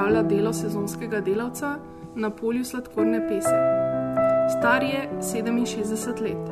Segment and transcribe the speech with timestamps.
[0.00, 1.78] Opravlja delo sezonskega delavca
[2.14, 3.56] na polju sladkorne pese.
[4.58, 6.50] Star je 67 let.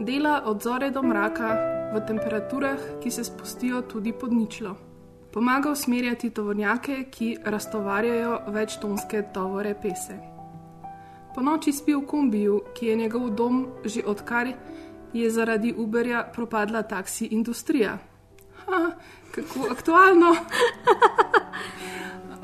[0.00, 1.50] Dela od zore do mraka
[1.94, 4.76] v temperaturah, ki se spustijo tudi pod ničlo.
[5.32, 10.16] Pomaga usmerjati tovornjake, ki raztovarjajo večtonske tovore pese.
[11.34, 14.52] Po noči spi v kombiju, ki je njegov dom že odkar
[15.12, 17.98] je zaradi Uberja propadla taksi industrija.
[18.66, 18.90] Ha,
[19.34, 20.36] kako aktualno.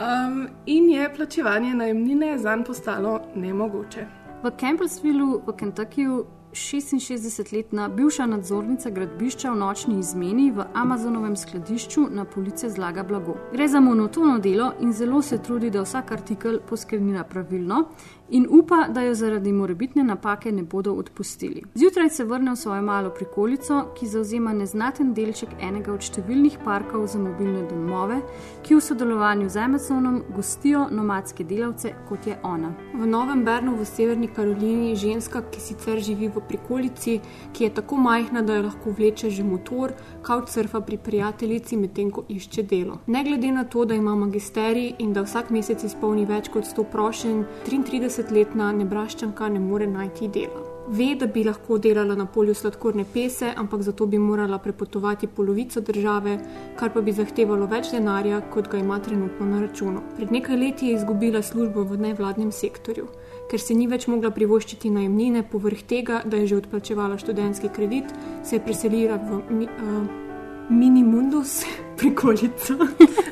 [0.03, 4.07] Um, in je plačevanje najemnine zanj postalo nemogoče.
[4.43, 12.25] V Campbellsvillu v Kentuckyju 66-letna bivša nadzornica gradbišča v nočni izmeni v Amazonovem skladišču na
[12.25, 13.37] police zlaga blago.
[13.53, 17.85] Gre za monotono delo in zelo se trudi, da vsak artikel poskrbnina pravilno
[18.33, 21.63] in upa, da jo zaradi morebitne napake ne bodo odpustili.
[21.75, 27.05] Zjutraj se vrne v svojo malo prikolico, ki zauzema neznaten delček enega od številnih parkov
[27.13, 28.23] za mobilne domove,
[28.65, 32.73] ki v sodelovanju z Amazonom gostijo nomadske delavce, kot je ona.
[32.95, 37.19] V Novem Bernu v Severni Karolini ženska, ki sicer živi v prikolici,
[37.53, 39.93] ki je tako majhna, da jo lahko vleče že motor,
[40.25, 42.99] couchsurfa pri prijateljici, medtem ko išče delo.
[43.07, 46.89] Ne glede na to, da ima magisterij in da vsak mesec izpolni več kot 100
[46.93, 47.45] prošenj,
[48.23, 50.63] 33-letna nebraščanka ne more najti dela.
[50.89, 55.81] Ve, da bi lahko delala na polju sladkorne pese, ampak zato bi morala prepotovati polovico
[55.81, 56.39] države,
[56.77, 60.03] kar pa bi zahtevalo več denarja, kot ga ima trenutno na računu.
[60.17, 63.07] Pred nekaj leti je izgubila službo v nevladnem sektorju,
[63.51, 68.11] ker se ni več mogla privoščiti najemnine, povrh tega, da je že odplačevala študentski kredit,
[68.43, 70.21] se je preselila v mi, uh,
[70.71, 71.63] Minimundus,
[71.99, 72.79] prikolico.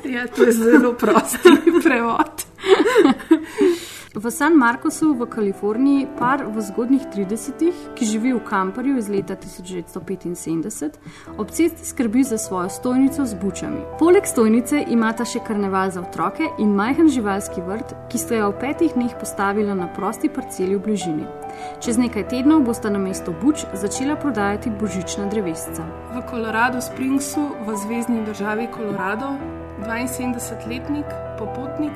[0.06, 1.42] Ja, to je zelo prost
[1.84, 2.46] prevod.
[4.14, 9.36] V San Marcosu v Kaliforniji par v zgodnjih 30-ih, ki živi v kamperju iz leta
[9.38, 10.98] 1975,
[11.38, 13.84] ob cesti skrbi za svojo stojnico z bučami.
[14.02, 18.58] Poleg stojnice imata še karneval za otroke in majhen živalski vrt, ki sta jo v
[18.58, 21.30] petih dneh postavila na prosti parceli v bližini.
[21.78, 25.86] Čez nekaj tednov bosta na mesto buč začela prodajati božična drevesca.
[26.10, 29.38] V Colorado Springsu, v zvezdni državi Colorado,
[29.86, 31.06] 72-letnik,
[31.38, 31.94] popotnik,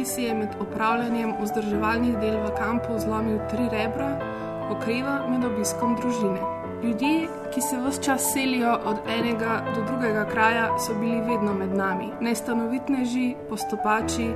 [0.00, 4.14] ki si je med opravljanjem vzdrževalnih del v kampu zlomil tri rebra,
[4.72, 6.40] okreva med obiskom družine.
[6.80, 11.76] Ljudje, ki se vse čas selijo od enega do drugega kraja, so bili vedno med
[11.76, 12.08] nami.
[12.20, 14.30] Nestanovitneži, postopači,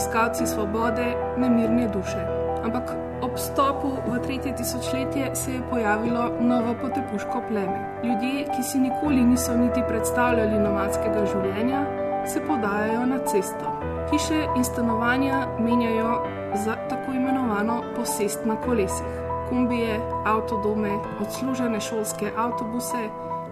[0.00, 2.24] iskalci svobode, nemirne duše.
[2.64, 8.00] Ampak ob stopu v tretje tisočletje se je pojavilo novo potepuško pleme.
[8.04, 11.86] Ljudje, ki si nikoli niso niti predstavljali nomadskega življenja,
[12.24, 13.91] se podajajo na cesto.
[14.10, 16.22] Hiše in stanovanja menjajo
[16.64, 19.06] za tako imenovano posest na kolesih.
[19.48, 20.90] Kombije, avtodome,
[21.20, 23.08] odslužene šolske avtobuse,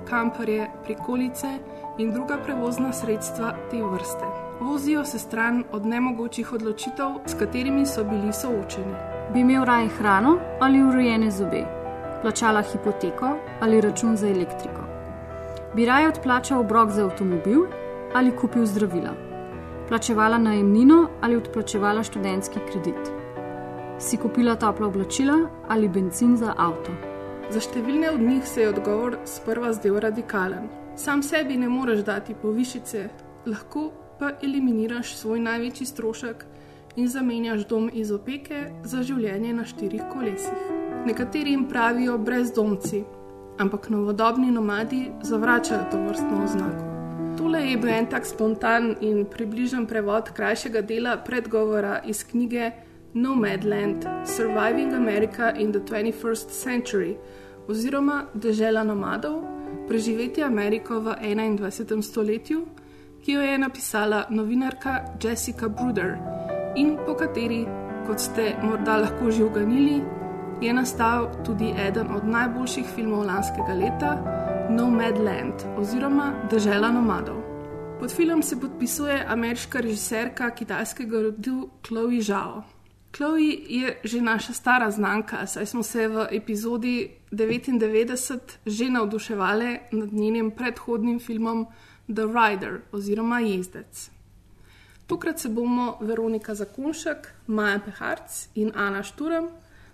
[0.09, 1.47] kamperje, prikolice
[1.99, 4.27] in druga prevozna sredstva te vrste.
[4.60, 8.94] Vozijo se stran od nemogočih odločitev, s katerimi so bili soočeni.
[9.33, 11.65] Bi imel raje hrano ali urejene zobe,
[12.22, 14.83] plačala hipoteko ali račun za elektriko.
[15.75, 17.60] Bi raje odplačal obrok za avtomobil
[18.15, 19.30] ali kupil zdravila
[19.91, 23.11] plačevala najemnino ali odplačevala študentski kredit.
[23.99, 25.34] Si kupila topla oblačila
[25.69, 26.92] ali benzin za avto.
[27.51, 30.69] Za številne od njih se je odgovor sprva zdel radikalen.
[30.97, 33.09] Sam sebi ne moreš dati povišice,
[33.47, 33.91] lahko
[34.21, 36.45] pa eliminiraš svoj največji strošek
[36.97, 40.71] in zamenjaš dom iz opeke za življenje na štirih kolesih.
[41.07, 43.03] Nekateri jim pravijo brezdomci,
[43.59, 46.90] ampak novodobni nomadi zavračajo to vrstno oznako.
[47.51, 52.71] Tole je bil en tak spontan in približen prevod krajšega dela predgovora iz knjige
[53.15, 54.07] Nomadland:
[54.37, 57.17] Surviving America in the 21st Century
[57.69, 59.43] oziroma Dežela nomadov:
[59.89, 62.03] Preživeti Ameriko v 21.
[62.03, 62.67] stoletju,
[63.25, 66.19] ki jo je napisala novinarka Jessica Bruder
[66.77, 67.67] in po kateri,
[68.07, 70.03] kot ste morda lahko že uganili,
[70.63, 74.40] je nastal tudi eden od najboljših filmov lanskega leta,
[74.77, 77.37] Nomadland oziroma Država nomadov.
[78.01, 82.63] Pod film se podpisuje ameriška režiserka kitajskega rodu Chloe Zhao.
[83.17, 90.13] Chloe je že naša stara znanka, saj smo se v epizodi 99 že navduševali nad
[90.13, 91.66] njenim predhodnim filmom
[92.07, 94.11] The Rider oziroma Jezdec.
[95.07, 99.49] Tokrat se bomo Veronika Zakonšek, Maja Peharc in Ana Šturem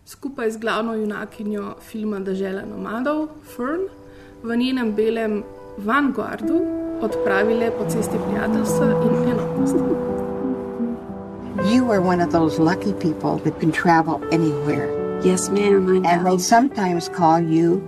[0.06, 4.05] skupaj z glavno junakinjo filma Država nomadov Fern
[4.42, 5.42] v njenem belem
[5.78, 6.60] Vanguardu
[7.00, 9.96] odpravile po cesti prijateljstva in enotnosti.
[11.72, 14.88] You are one of those lucky people that can travel anywhere.
[15.24, 16.08] Yes, ma'am, I know.
[16.08, 17.82] And they sometimes call you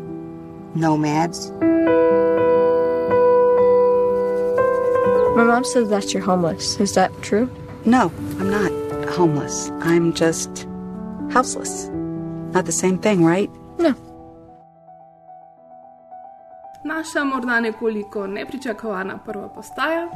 [0.74, 1.52] nomads.
[5.36, 6.80] My mom says that you're homeless.
[6.80, 7.48] Is that true?
[7.84, 8.10] No,
[8.40, 8.72] I'm not
[9.08, 9.70] homeless.
[9.80, 10.66] I'm just
[11.30, 11.88] houseless.
[12.52, 13.50] Not the same thing, right?
[13.78, 13.94] No.
[16.98, 20.08] Naša morda nekoliko nepričakovana prva postaja.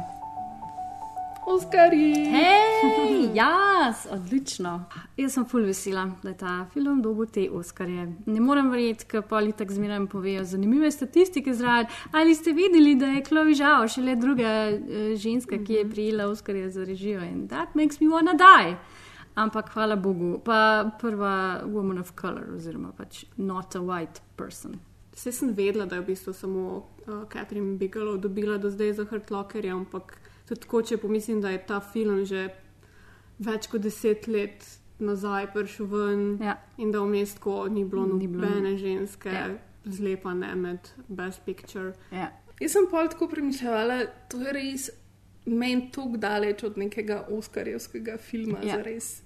[1.45, 2.15] Oskari!
[2.15, 4.83] Hej, jaz, odlično.
[5.17, 8.09] Jaz sem full vesela, da je ta film dobil te Oskarje.
[8.25, 11.87] Ne morem verjeti, ker pa ali tako zmeraj povejo zanimive statistike zraven.
[12.11, 16.69] Ali ste videli, da je Chloe Žao šele druga uh, ženska, ki je prijela Oskarje
[16.69, 18.75] za režijo in that makes me wanna die.
[19.35, 24.79] Ampak hvala Bogu, pa prva woman of color, oziroma pač not a white person.
[25.13, 26.61] Vse sem vedela, da je v bistvu samo
[27.07, 30.15] uh, Catherine Bigelow dobila do zdaj za Hurt Lockerja, ampak
[30.47, 32.47] tudi tako, če pomislim, da je ta film že
[33.39, 34.65] več kot deset let
[34.99, 36.57] nazaj prišel ven Ja.
[36.77, 39.47] in da vmes tako ni bilo nobene ženske Ja.
[39.85, 41.93] zlepane med Best Picture.
[42.11, 42.31] Ja.
[42.59, 44.89] Jaz sem pol tako premišljala, to je res
[45.45, 48.77] meni tako daleč od nekega oskarjevskega filma, ja.
[48.77, 49.21] za res.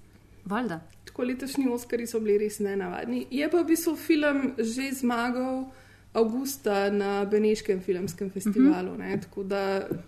[0.48, 0.80] Valjda.
[1.04, 3.26] Tako letošnji Oskari so bili res nenavadni.
[3.30, 5.64] Je pa v bistvu film že zmagal
[6.12, 8.98] avgusta na Beneškem filmskem festivalu, Mhm.
[8.98, 9.20] ne?
[9.20, 9.62] tako da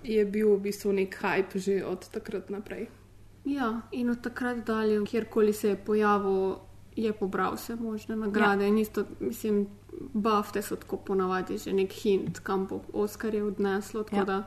[0.05, 2.87] je bil v bistvu nek hype že od takrat naprej.
[3.45, 6.55] Ja, in od takrat dalje, kjerkoli se je pojavil,
[6.97, 8.69] je pobral vse možne nagrade.
[8.69, 8.79] Ja.
[8.79, 9.67] Isto, mislim,
[10.15, 14.03] bafte so tako ponavadi že nek hint, kam bo Oskar je odneslo.
[14.03, 14.25] Tako ja.
[14.25, 14.45] da,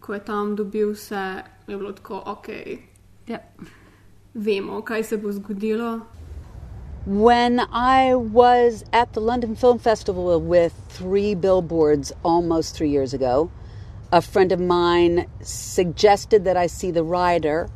[0.00, 2.48] ko je tam dobil vse, je bilo tako, ok,
[3.26, 3.38] Ja.
[4.34, 6.06] Vemo, kaj se bo zgodilo.
[7.06, 13.50] When I was at the London Film Festival with three billboards almost three years ago,
[14.12, 17.68] a friend of mine suggested that I see The Rider,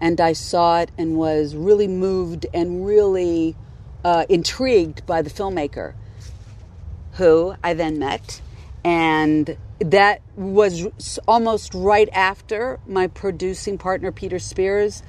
[0.00, 3.56] and I saw it and was really moved and really
[4.04, 5.94] uh, intrigued by the filmmaker,
[7.12, 8.40] who I then met.
[8.84, 15.02] And that was almost right after my producing partner, Peter Spears,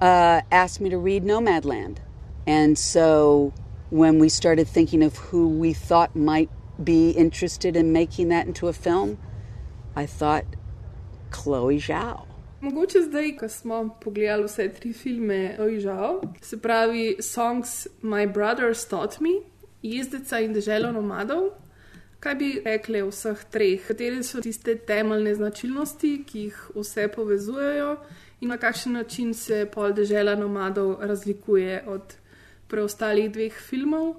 [0.00, 1.98] uh, asked me to read Nomadland.
[2.46, 3.52] And so
[3.90, 6.50] when we started thinking of who we thought might
[6.82, 9.18] be interested in making that into a film,
[9.94, 10.44] I thought
[11.30, 12.26] Chloe Zhao.
[12.60, 19.20] Mogoče zdaj, ko smo pogledali vse tri filme Ojžal, se pravi Songs My Brothers Taught
[19.20, 19.30] Me,
[19.82, 21.50] Jezdeca in Deželo nomadov,
[22.20, 27.96] kaj bi rekli o vseh treh, katere so tiste temeljne značilnosti, ki jih vse povezujejo
[28.40, 32.16] in na kakšen način se pol Dežela nomadov razlikuje od
[32.68, 34.14] preostalih dveh filmov.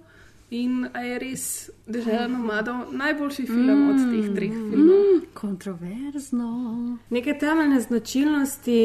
[0.50, 5.26] In a je res Dežela nomadov najboljši film od teh treh filmov?
[5.34, 6.98] Kontroverzno.
[7.10, 8.78] Neke temeljne značilnosti,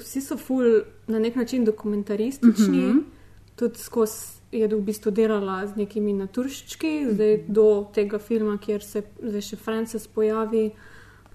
[0.00, 3.04] vsi so ful na nek način dokumentaristični, mm -hmm.
[3.56, 9.02] tudi skozi je v bistvu delala z nekimi naturščki, zdaj do tega filma, kjer se
[9.22, 10.70] zdaj še Frances pojavi.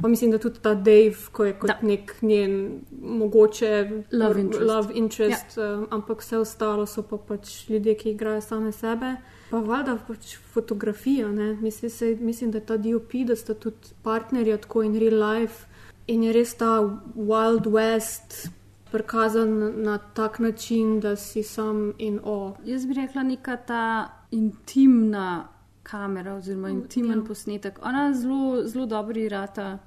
[0.01, 1.77] Pa mislim, da tudi ta Dave, ko je kot Da.
[1.81, 4.67] nek njen mogoče Love interest.
[4.67, 5.73] love interest ja.
[5.73, 9.15] um, ampak vse ostalo so pa pač ljudje, ki igrajo same sebe.
[9.49, 11.53] Pa valjda pač fotografija, ne?
[11.53, 15.65] mislim, se, mislim, da je ta DOP, da sta tudi partnerja tako in real life
[16.07, 16.79] in je res ta
[17.15, 18.49] Wild West
[18.91, 22.55] prikazan na, na tak način, da si sam in o.
[22.65, 25.47] Jaz bi rekla, neka ta intimna
[25.83, 27.25] kamera oziroma intimen ja.
[27.27, 27.79] posnetek.
[27.83, 29.77] Ona zelo, zelo dobro irata.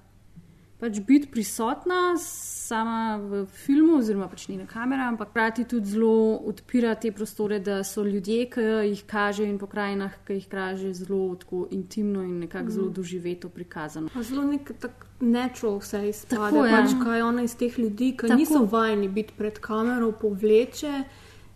[0.84, 6.92] Pač biti prisotna sama v filmu, oziroma pač njena kamera, ampak hkrati tudi zelo odpira
[7.00, 11.64] te prostore, da so ljudje, ki jih kaže in pokrajinah, ki jih kaže, zelo tako
[11.72, 14.12] intimno in nekako zelo doživeto prikazano.
[14.12, 16.82] Pa zelo nek tak natural vse izpade, Tako, ja.
[16.82, 21.04] pač kaj ona iz teh ljudi, ki niso vajeni biti pred kamero, povleče,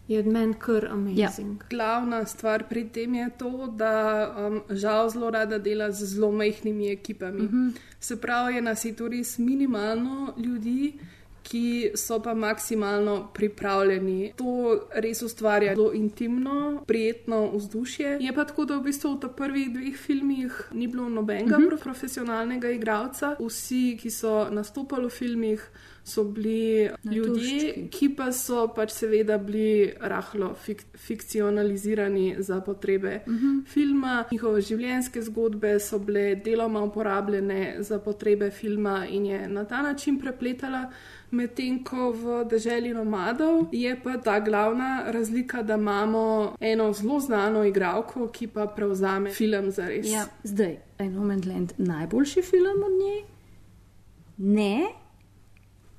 [0.09, 1.65] je meni kar amazing.
[1.71, 3.95] Glavna stvar pri tem je to, da
[4.47, 7.45] um, žal zelo rada dela z zelo majhnimi ekipami.
[7.45, 7.73] Uh -huh.
[8.01, 10.99] Se pravi, je nas je to res minimalno ljudi,
[11.43, 14.33] ki so pa maksimalno pripravljeni.
[14.37, 18.19] To res ustvarja zelo intimno, prijetno vzdušje.
[18.21, 21.63] Je pa tako, da v bistvu v teh prvih dveh filmih ni bilo nobenega uh
[21.63, 21.81] -huh.
[21.81, 23.37] profesionalnega igralca.
[23.41, 25.71] Vsi, ki so nastopali v filmih,
[26.09, 33.33] so bili ljudje, ki pa so pač seveda bili rahlo fik fikcionalizirani za potrebe uh
[33.33, 33.67] -huh.
[33.67, 34.25] filma.
[34.33, 40.21] Njihove življenjske zgodbe so bile deloma uporabljene za potrebe filma in je na ta način
[40.21, 40.91] prepletala.
[41.31, 47.65] Medtem ko v državi nomadov je pa ta glavna razlika, da imamo eno zelo znano
[47.65, 50.07] igralko, ki pa prevzame film za res.
[50.13, 53.25] Ja, zdaj, je Nomadland najboljši film od nje?
[54.39, 54.87] Ne,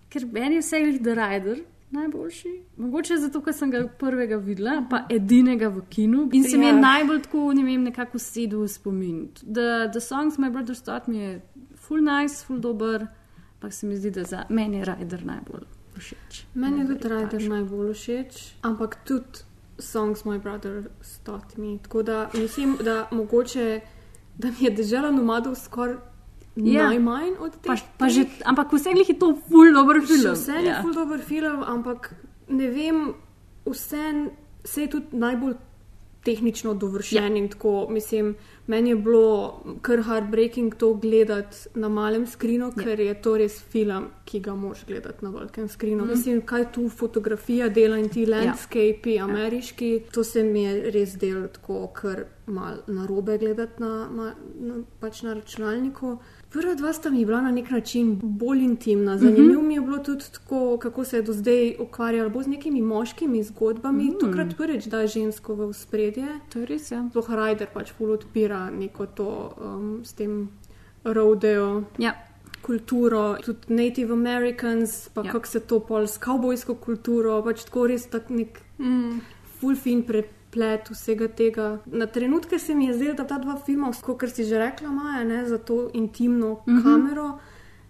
[0.10, 1.60] ker meni je vse jih The Rider.
[1.92, 2.50] Najboljši.
[2.78, 6.30] Mogoče zato, ker sem ga prvega videla, pa edinega v kinu.
[6.32, 6.80] In se mi je Ja.
[6.80, 9.24] najbolj tako, ne vem, nekako sedel v spomin.
[9.36, 11.42] The, the songs My Brother's Taught mi je
[11.78, 13.08] full nice, full dober,
[13.60, 15.66] pa se mi zdi, da za meni je Rider najbolj
[15.98, 16.44] všeč.
[16.54, 17.50] Meni je tudi Rider paše.
[17.50, 19.42] najbolj všeč, ampak tudi
[19.80, 21.78] songs My Brother Start Me.
[21.80, 23.82] Tako da mislim, da mogoče,
[24.38, 25.96] da mi je država nomadov skoraj
[26.64, 26.90] Ja.
[26.90, 27.70] najmanj od teh.
[27.72, 30.34] Pa, pa že, ampak vse je to full dober film.
[30.34, 30.82] Vse je Ja.
[30.82, 32.14] ful dober film, ampak
[32.48, 33.14] ne vem,
[33.66, 34.30] vse
[34.64, 35.56] se je tudi najbolj
[36.24, 37.38] tehnično dovršen ja.
[37.38, 38.36] in tako, mislim,
[38.68, 42.84] meni je bilo kar heartbreaking to gledati na malem skrinu, ja.
[42.84, 46.06] ker je to res film, ki ga moš gledati na velikem skrinu.
[46.06, 46.10] Mm.
[46.10, 49.24] Mislim, kaj tu fotografija dela in ti landscape, ja.
[49.24, 54.84] ameriški, to se mi je res del tako, kar mal narobe gledati na, na, na,
[55.00, 56.18] pač na računalniku.
[56.50, 59.18] Prva dva sta mi bila na nek način bolj intimna.
[59.18, 63.44] Zanimivo mi je bilo tudi tako, kako se je do zdaj ukvarjala z nekimi moškimi
[63.44, 64.04] zgodbami.
[64.04, 64.20] Mm.
[64.20, 66.26] Tokrat prvič da žensko v spredje.
[66.50, 67.10] To je res, ja.
[67.14, 69.28] Zelo Rajder pač ful odpira neko to
[69.58, 70.50] um, s tem
[71.04, 71.84] rodeo.
[71.98, 72.14] Ja.
[72.62, 75.26] Kulturo, tudi Native Americans, pa Ja.
[75.26, 75.32] ja.
[75.32, 79.20] kako se to pol s kavbojsko kulturo, pač tako res tak nek Mm.
[79.60, 80.04] full fin
[80.52, 81.80] preplet vsega tega.
[81.86, 85.24] Na trenutke se mi je zdelo, da ta dva filma, kot si že rekla, Maja,
[85.24, 86.84] ne, za to intimno mm -hmm.
[86.84, 87.40] kamero,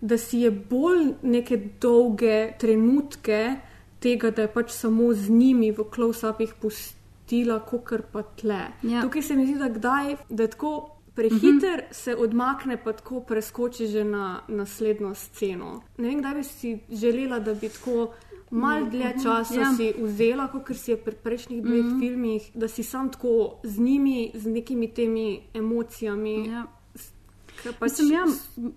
[0.02, 3.56] da si je bolj neke dolge trenutke
[4.00, 8.68] tega, da je pač samo z njimi v close-upih pustila, kot pa tle.
[8.84, 9.02] Ja.
[9.02, 10.96] Tukaj se mi zdi, da kdaj, da je tako.
[11.16, 11.94] Prehiter mm -hmm.
[11.94, 15.82] se odmakne, pa tako preskoči že na naslednjo sceno.
[15.98, 18.14] Ne vem, kdaj bi si želela, da bi tako
[18.52, 19.74] malo dlje časa Ja.
[19.74, 22.00] si vzela, kot si je pri prejšnjih dveh mm -hmm.
[22.00, 26.48] filmih, da si sam tako z njimi, z nekimi temi emocijami.
[26.48, 26.66] Ja.
[27.80, 28.26] Pač Mislim, ja.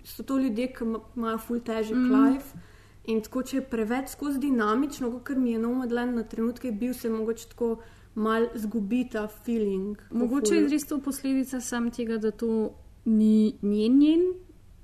[0.03, 2.11] So to ljudje, ki ima- imajo full težek mm.
[2.25, 2.57] life.
[3.05, 7.09] In tako, če je preveč skozi dinamično, kot mi je Nomadland na trenutke bil, se
[7.09, 7.77] mogoče tako
[8.15, 9.97] mal zgubi ta feeling.
[10.11, 12.73] Mogoče ful- je res to posledica sam tega, da to
[13.05, 14.21] ni njen, njen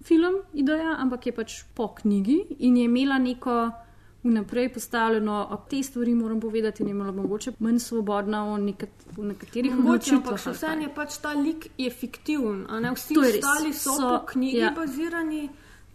[0.03, 3.71] film, ideja, ampak je pač po knjigi in je imela neko
[4.23, 8.89] vnaprej postavljeno, o te stvari moram povedati, in je imela mogoče manj svobodna o nekat,
[9.17, 13.73] v nekaterih Mogoče, ampak vseeno je pač ta lik je fiktiven, a ne vsi ostali
[13.73, 14.71] so, So- po knjigi ja.
[14.75, 15.49] bazirani,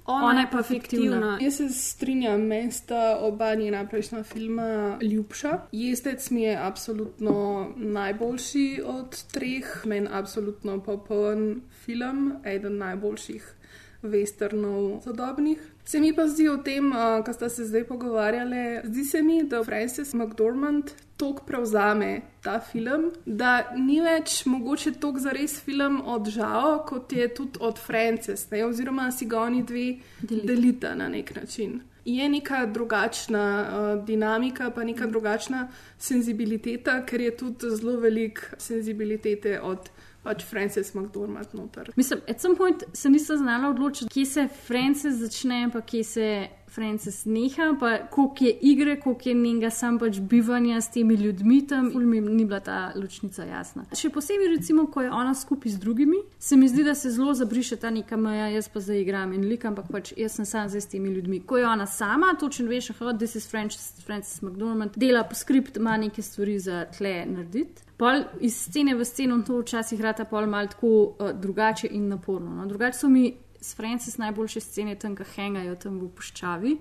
[0.06, 1.38] ona, Ona je pa fiktivna.
[1.40, 5.58] Jaz se strinjam, meni sta oba njena prejšnja filma ljubša.
[5.72, 13.54] Jezdec mi je absolutno najboljši od treh, meni absolutno popoln film, eden najboljših
[14.02, 15.73] westernov sodobnih.
[15.84, 16.92] Se mi pa zdi o tem,
[17.24, 23.10] kar sta se zdaj pogovarjali, zdi se mi, da Frances McDormand toliko prevzame ta film,
[23.26, 28.48] da ni več mogoče toliko za res film od Žao, kot je tudi od Frances,
[28.50, 28.64] ne?
[28.64, 29.86] oziroma si ga oni dve
[30.20, 30.46] Delita.
[30.46, 31.80] delita na nek način.
[32.04, 39.60] Je neka drugačna uh, dinamika, pa neka drugačna senzibiliteta, ker je tudi zelo velik senzibilitete
[39.60, 39.88] od
[40.24, 41.92] pač Frances McDormand noter.
[41.96, 46.28] Mislim, at some point se nisem znala odločiti, kje se Frances začne, pa kje se
[46.74, 51.66] Frances neha, pa koliko je igre, koliko je njenega sam pač bivanja s temi ljudmi
[51.66, 51.90] tam.
[51.92, 53.84] Ful mi ni bila ta ločnica jasna.
[53.94, 57.34] Še posebej, recimo, ko je ona skupaj z drugimi, se mi zdi, da se zelo
[57.34, 60.68] zabriše ta neka meja, jaz pa zdaj igram in lik, ampak pač jaz sem sam
[60.72, 61.44] zdaj s temi ljudmi.
[61.46, 65.78] Ko je ona sama, točno veš, oh, this is Frances, Frances McDormand, dela po skript,
[65.78, 67.84] ima neke stvari za tle narediti.
[67.96, 72.50] Pol iz scene v sceno to včasih rata pol mal tako uh, drugače in naporno.
[72.50, 72.66] No?
[72.66, 76.76] Drugače so mi s Francis najboljše scene tam, ki hengajo tam v puščavi.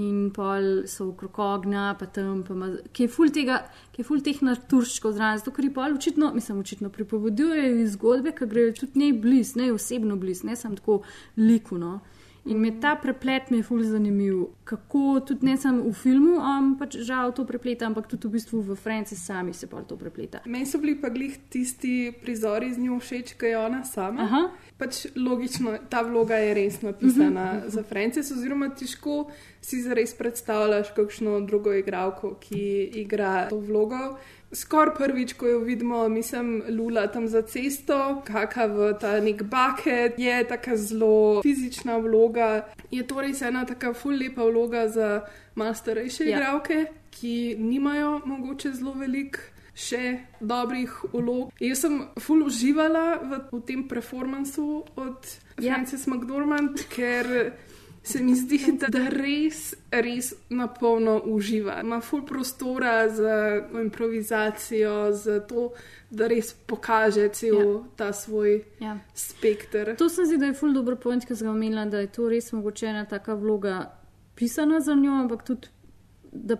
[0.00, 3.58] In pol so okrog ognja, pa tam, pa ma, ki je ful tega,
[3.92, 8.32] ki je ful teh naturščkov zraven, zato ker je pol očitno, mislim, očitno pripovedujejo zgodbe,
[8.38, 11.02] ki grejo tudi nej bliz, nej osebno bliz, ne samo tako
[11.36, 11.98] likuno.
[12.44, 14.46] In me ta preplet mi je fully zanimiv.
[14.64, 18.62] Kako tudi ne samo v filmu, um, pač žal to prepleta, ampak tudi v bistvu
[18.66, 20.42] v Franci sami se pa to prepleta.
[20.46, 24.26] Meni so bili pa glih tisti prizori z njo všeč, ki je ona sama.
[24.26, 24.42] Aha.
[24.78, 27.70] Pač logično, ta vloga je res napisana uh -huh.
[27.70, 29.30] za Frances, oziroma težko
[29.60, 34.18] si zares predstavljaš kakšno drugo igralko, ki igra to vlogo.
[34.52, 40.18] Skoraj prvič, ko jo vidimo, mislim, lula tam za cesto, kaka v ta nek bucket,
[40.18, 42.68] je tako zelo fizična vloga.
[42.90, 45.22] Je to res ena tako ful lepa vloga za
[45.54, 46.36] malo starejše ja.
[46.36, 49.40] igralke, ki nimajo mogoče zelo velik.
[49.72, 51.48] Še dobrih vlog.
[51.56, 55.72] Jaz sem ful uživala v, v tem performancu od ja.
[55.72, 57.56] Frances McDormand, ker
[58.02, 61.80] se mi zdi, da, da res, res na polno uživa.
[61.80, 65.70] Ima ful prostora za improvizacijo, za to,
[66.10, 67.82] da res pokaže cel ja.
[67.96, 68.98] ta svoj Ja.
[69.14, 69.94] spektr.
[69.98, 72.28] To se zdi, da je ful dobro point, ki sem ga omenila, da je to
[72.28, 73.90] res mogoče ena taka vloga
[74.34, 75.68] pisana za njo, ampak tudi
[76.32, 76.56] da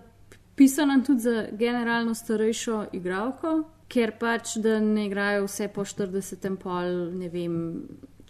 [0.55, 6.55] pisana tudi za generalno starejšo igralko, ker pač da ne igrajo vse po 40.
[6.57, 7.57] pol, ne vem.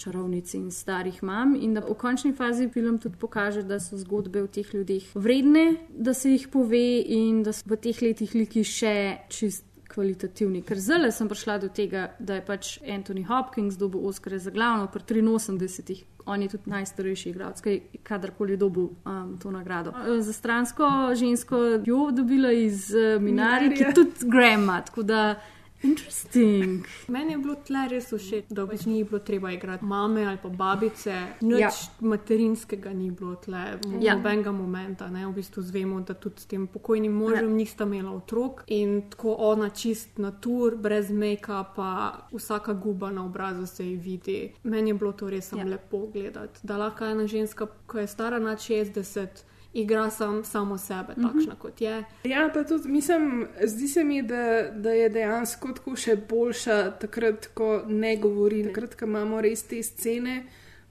[0.03, 4.43] Čarovnici in starih mam, in da v končni fazi film tudi pokaže, da so zgodbe
[4.43, 8.65] o teh ljudeh vredne, da se jih pove, in da so v teh letih liki
[8.67, 8.95] še
[9.31, 10.63] čist kvalitativni.
[10.65, 14.87] Ker zdaj sem prišla do tega, da je pač Anthony Hopkins dobil Oscar za glavno
[14.91, 16.03] pri 83.
[16.25, 19.91] On je tudi najstarejši igralec, ki je kadarkoli dobil um, to nagrado.
[20.19, 20.87] Za stransko
[21.19, 23.93] žensko jo dobila iz uh, Minari, ki Minarija.
[23.93, 25.35] tudi Grandma, tako da
[25.83, 26.85] interesting.
[27.07, 30.49] Meni je bilo tle res všeč, da pač ni bilo treba igrati mame ali pa
[30.49, 31.67] babice, nič Ja.
[31.67, 31.71] ja.
[31.99, 34.15] materinskega ni bilo tle, Ja.
[34.15, 35.09] nobenega momenta.
[35.09, 35.27] Ne?
[35.27, 37.55] V bistvu zvemo, da tudi s tem pokojnim možem ja.
[37.55, 41.91] nista imela otrok in tako ona čist natur, brez make-upa,
[42.31, 44.51] vsaka guba na obrazu se ji vidi.
[44.63, 45.57] Meni je bilo to res Ja.
[45.57, 45.65] ja.
[45.65, 49.27] lepo gledati, da lahko ena ženska, ko je stara nad 60,
[49.73, 51.27] igra sam, samo sebe, Mhm.
[51.27, 52.03] takšna kot je.
[52.23, 57.47] Ja, pa tudi mislim, zdi se mi, da, da je dejansko tako še boljša takrat,
[57.47, 60.43] ko ne govori, takrat, ko imamo res te scene.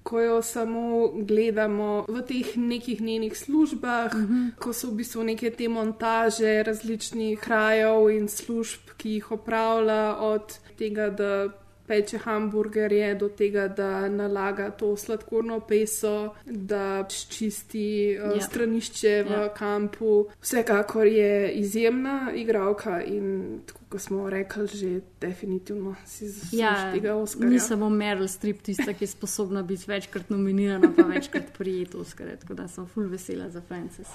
[0.03, 4.51] Ko jo samo gledamo v teh nekih njenih službah, uh -huh.
[4.59, 10.43] ko so v bistvu neke te montaže različnih krajev in služb, ki jih opravlja, od
[10.79, 11.49] tega, da
[11.93, 16.15] peče hamburgerje, do tega, da nalaga to sladkorno peso,
[16.47, 17.85] da čisti
[18.17, 18.41] uh, Ja.
[18.43, 19.49] stranišče v Ja.
[19.51, 20.13] kampu.
[20.41, 23.29] Vsekakor je izjemna igralka in
[23.67, 24.89] tako kot smo rekli, že
[25.21, 27.51] definitivno si zasluži Ja, tega Oscarja.
[27.51, 32.27] ni samo Meryl Streep tista, ki je sposobna biti večkrat nominirana, pa večkrat prijeti Oscar.
[32.39, 34.09] Tako da sem full vesela za Frances.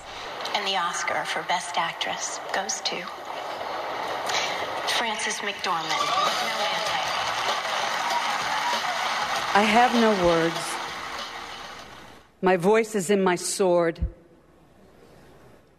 [0.56, 2.98] And the Oscar for Best Actress goes to
[4.90, 6.02] Frances McDormand.
[6.02, 7.17] No.
[9.58, 10.62] I have no words.
[12.44, 14.00] My voice is in my sword.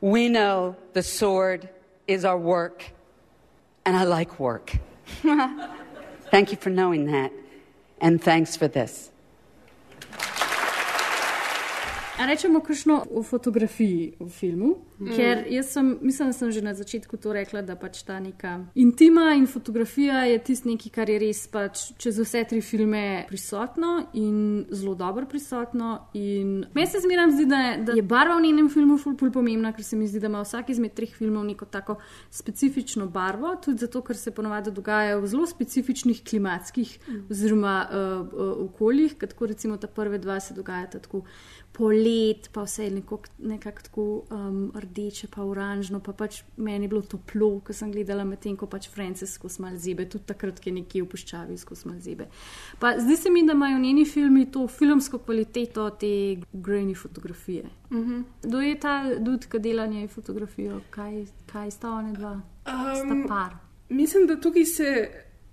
[0.01, 1.69] We know the sword
[2.09, 2.91] is our work,
[3.85, 4.75] and I like work.
[6.33, 7.31] Thank you for knowing that,
[8.01, 9.13] and thanks for this.
[12.19, 15.17] A rečemo kakšno o fotografiji v filmu, mm.
[15.17, 18.59] ker jaz sem, mislim, da sem že na začetku to rekla, da pač ta neka
[18.75, 24.09] intima in fotografija je tisto nekaj, kar je res pač čez vse tri filme prisotno
[24.15, 26.09] in zelo dobro prisotno.
[26.19, 29.73] In meni se zmeraj zdi, da, da je barva v njenem filmu ful, ful pomembna,
[29.77, 31.99] ker se mi zdi, da ima vsak izmed treh filmov neko tako
[32.31, 36.99] specifično barvo, tudi zato, ker se ponovadi dogajajo v zelo specifičnih klimatskih
[37.31, 41.23] oziroma uh, uh, okoljih, kot recimo ta prve dva se dogajata tako
[41.73, 46.93] polet, pa vse je nekako nekak tako um, rdeče, pa oranžno, pa pač meni je
[46.93, 50.71] bilo toplo, ko sem gledala medtem, ko pač Frances skozi mal zebe, tudi takrat, ki
[50.71, 52.29] je nekje v puščavi skozi mal zebe.
[52.81, 56.11] Pa zdi se mi, da imajo njeni filmi to filmsko kvaliteto te
[56.53, 57.71] grejni fotografije.
[57.91, 58.25] Uh -huh.
[58.43, 62.33] Kdo je ta dud, ki dela njej fotografijo, kaj, kaj sta one dva?
[62.33, 63.57] Um, sta par.
[63.89, 64.89] Mislim, da tukaj se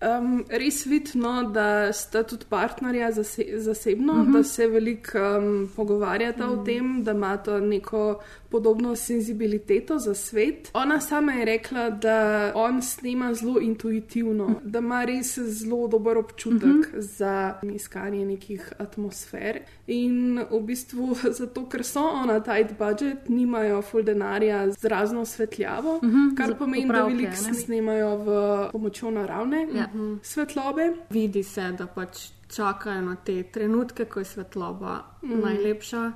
[0.01, 4.33] um, res vidno, da sta tudi partnerja zase, zasebno, uh -huh.
[4.33, 6.61] da se veliko um, pogovarjata uh -huh.
[6.61, 10.69] o tem, da imata neko podobno senzibiliteto za svet.
[10.73, 14.59] Ona sama je rekla, da on snema zelo intuitivno, uh -huh.
[14.63, 16.99] da ima res zelo dober občutek uh -huh.
[16.99, 19.59] za iskanje nekih atmosfer.
[19.87, 25.95] In v bistvu zato, ker so ona tight budget, nimajo full denarja z razno svetljavo,
[25.95, 26.37] uh -huh.
[26.37, 27.53] kar pomeni, da veliko ne?
[27.53, 29.84] snemajo v pomočjo naravne Ja.
[30.21, 30.93] Svetlobe.
[31.09, 35.39] Vidi se, da pač čakajo na te trenutke, ko je svetloba mm.
[35.41, 36.11] najlepša,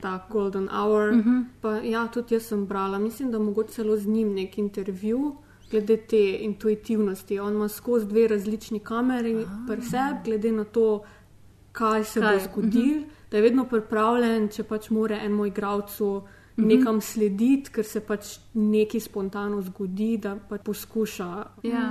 [0.00, 1.12] ta golden hour.
[1.12, 1.44] Mm -hmm.
[1.60, 5.36] pa, ja, tudi jaz sem brala, mislim, da mogoče celo z njim nek intervju.
[5.70, 11.02] Glede te intuitivnosti, on ima skozi dve različni kameri, pri sebi, glede na to,
[11.72, 12.36] kaj se Kaj?
[12.36, 13.04] bo zgodilo, Mhm.
[13.30, 15.46] da je vedno pripravljen, če pač more enemu
[16.56, 21.28] igralcu nekam slediti, ker se pač nekaj spontano zgodi, da pač poskuša.
[21.66, 21.86] Ja.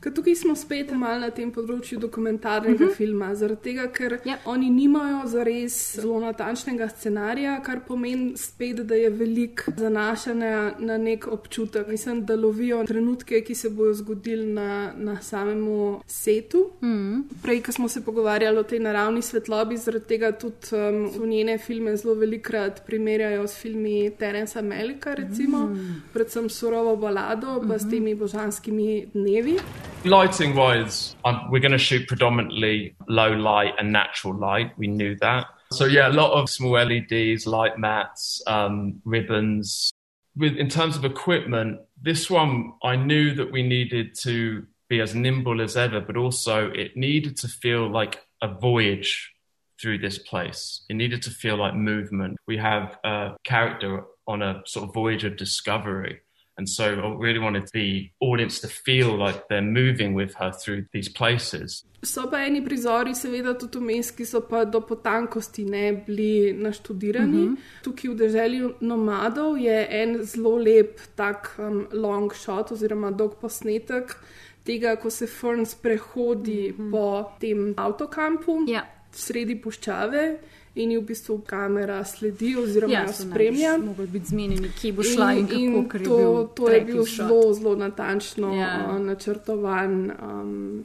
[0.00, 2.96] Ker tukaj smo spet malo na tem področju dokumentarnega uh -huh.
[2.96, 4.38] filma, zaradi tega, ker Ja.
[4.44, 11.26] oni nimajo zares zelo natančnega scenarija, kar pomeni spet, da je veliko zanašanja na nek
[11.26, 11.88] občutek.
[11.88, 16.70] Mislim, da lovijo trenutke, ki se bodo zgodili na, na samemu setu.
[16.82, 17.22] Mm -hmm.
[17.42, 21.58] Prej, ko smo se pogovarjali o tej naravni svetlobi, zaradi tega tudi um, v njene
[21.58, 26.02] filme zelo velikrat primerjajo s filmi Terensa Melika, recimo, mm.
[26.12, 27.78] predvsem surovo balado, pa mm -hmm.
[27.78, 29.56] s temi božanskimi dnevi.
[30.04, 34.70] Lighting wise, um, we're going to shoot predominantly low light and natural light.
[34.78, 35.44] We knew that.
[35.72, 39.90] So, yeah, a lot of small LEDs, light mats, um, ribbons.
[40.36, 45.14] With, in terms of equipment, this one I knew that we needed to be as
[45.14, 49.32] nimble as ever, but also it needed to feel like a voyage
[49.80, 50.82] through this place.
[50.88, 52.36] It needed to feel like movement.
[52.46, 56.20] We have a character on a sort of voyage of discovery.
[56.58, 60.86] And so I really wanted the audience to feel like they're moving with her through
[60.90, 61.84] these places.
[62.02, 67.42] So pa eni prizori, seveda tudi vmes, ki so pa do potankosti ne bili naštudirani.
[67.44, 67.56] Uh -huh.
[67.82, 74.16] Tukaj v deželi nomadov je en zelo lep tak um, long shot oziroma dolg posnetek
[74.64, 76.90] tega, ko se Fern sprehodi uh -huh.
[76.90, 78.95] po tem avtokampu Ja.
[79.16, 80.38] Sredi puščave
[80.76, 83.78] in ji v bistvu kamera sledi oziroma Ja, spremlja.
[83.78, 86.80] Mogli biti zmenjeni, kje bo šla in, in kako, ker je to, bil to je
[86.80, 87.16] bil shot.
[87.16, 88.86] zelo, zelo natančno Ja.
[88.90, 90.84] uh, načrtovan um,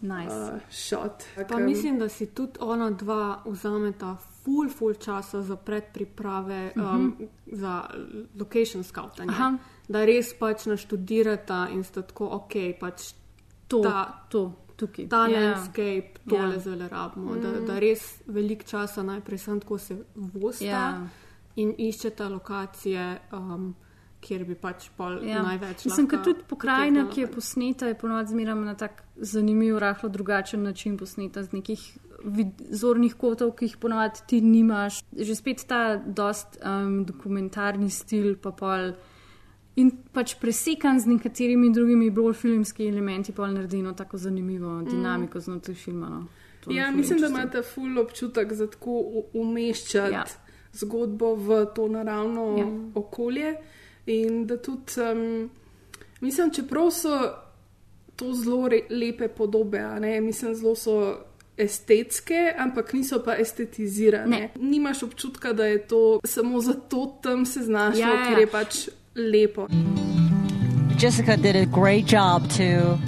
[0.00, 0.34] nice.
[0.34, 1.24] uh, shot.
[1.48, 6.88] Pa mislim, da si tudi ona dva vzameta full, full časa za predpriprave, um, uh
[6.88, 7.26] -huh.
[7.52, 7.84] za
[8.38, 9.30] location scouting.
[9.88, 13.14] Da res pač naštudirata in sta tako, ok, pač
[13.68, 15.08] to, ta, to, tukaj.
[15.08, 15.40] ta Ja.
[15.40, 16.58] landscape, tole Ja.
[16.60, 17.36] zelo rabimo.
[17.36, 21.06] Da, da res veliko časa najprej sem tako se vosta Ja.
[21.56, 23.18] in iščeta lokacije.
[23.32, 23.74] Um,
[24.18, 25.42] Kjer bi pač pol Ja.
[25.42, 25.84] največ.
[25.84, 30.62] Mislim, da tudi pokrajina, ki je posneta, je ponovadi zmeraj na tak zanimiv, rahlo drugačen
[30.62, 31.98] način posneta, z nekih
[32.70, 35.02] zornih kotov, ki jih ponovadi ti nimaš.
[35.12, 38.92] Že spet ta dost um, dokumentarni stil, pa pol.
[39.76, 45.40] In pač presekan z nekaterimi drugimi bolj filmskimi elementi, pa naredi eno tako zanimivo dinamiko
[45.40, 46.08] znotraj filma.
[46.08, 46.26] No.
[46.64, 50.24] To Ja, mislim, da imate ful občutek za tako umeščati Ja.
[50.72, 52.66] zgodbo v to naravno Ja.
[52.94, 53.54] okolje.
[54.06, 55.50] In da tudi, um,
[56.20, 57.20] mislim, čeprav so
[58.16, 59.80] to zelo re, lepe podobe,
[60.20, 61.16] mislim, zelo so
[61.56, 64.26] estetske, ampak niso pa estetizirane.
[64.40, 64.50] Ne.
[64.60, 68.14] Nimaš občutka, da je to samo zato tam se znašlo, ja.
[68.14, 68.28] ja.
[68.28, 69.68] ker je pač lepo.
[70.96, 72.98] Jessica did a great job to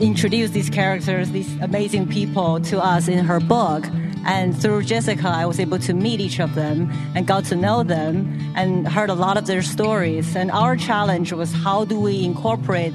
[0.00, 3.84] introduce these characters, these amazing people to us in her book.
[4.24, 7.82] And through Jessica, I was able to meet each of them and got to know
[7.82, 10.36] them and heard a lot of their stories.
[10.36, 12.94] And our challenge was how do we incorporate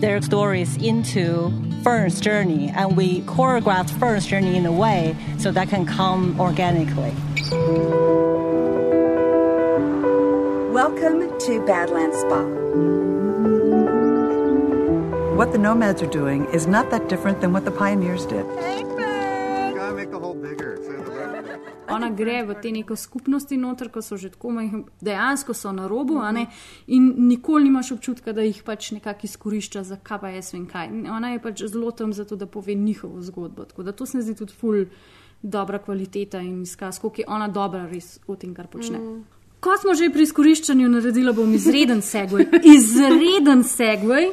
[0.00, 2.70] their stories into Fern's journey?
[2.74, 7.12] And we choreographed Fern's journey in a way so that can come organically.
[10.80, 12.40] Welcome to Badlands Spa.
[15.36, 18.46] What the nomads are doing is not that different than what the pioneers did.
[19.76, 20.78] Gotta make the hole bigger.
[21.88, 25.84] Ona gre v te neko skupnosti noter, ko so že tako majhni, dejansko so na
[25.88, 26.46] robu, a ne,
[26.86, 30.88] in nikoli nimaš občutka, da jih pač nekako izkorišča za kaj pa jaz vem kaj.
[31.16, 33.68] Ona je pač zelo tam zato, da pove njihovo zgodbo.
[33.68, 34.86] Tako da to se mi zdi tudi ful
[35.42, 38.98] dobra kvaliteta in izkaz, koliko je ona dobra res v tem, kar počne.
[38.98, 39.39] Mm.
[39.60, 42.46] Ko smo že pri izkoriščanju, naredila bom izreden segway.
[42.76, 44.30] Izreden segway.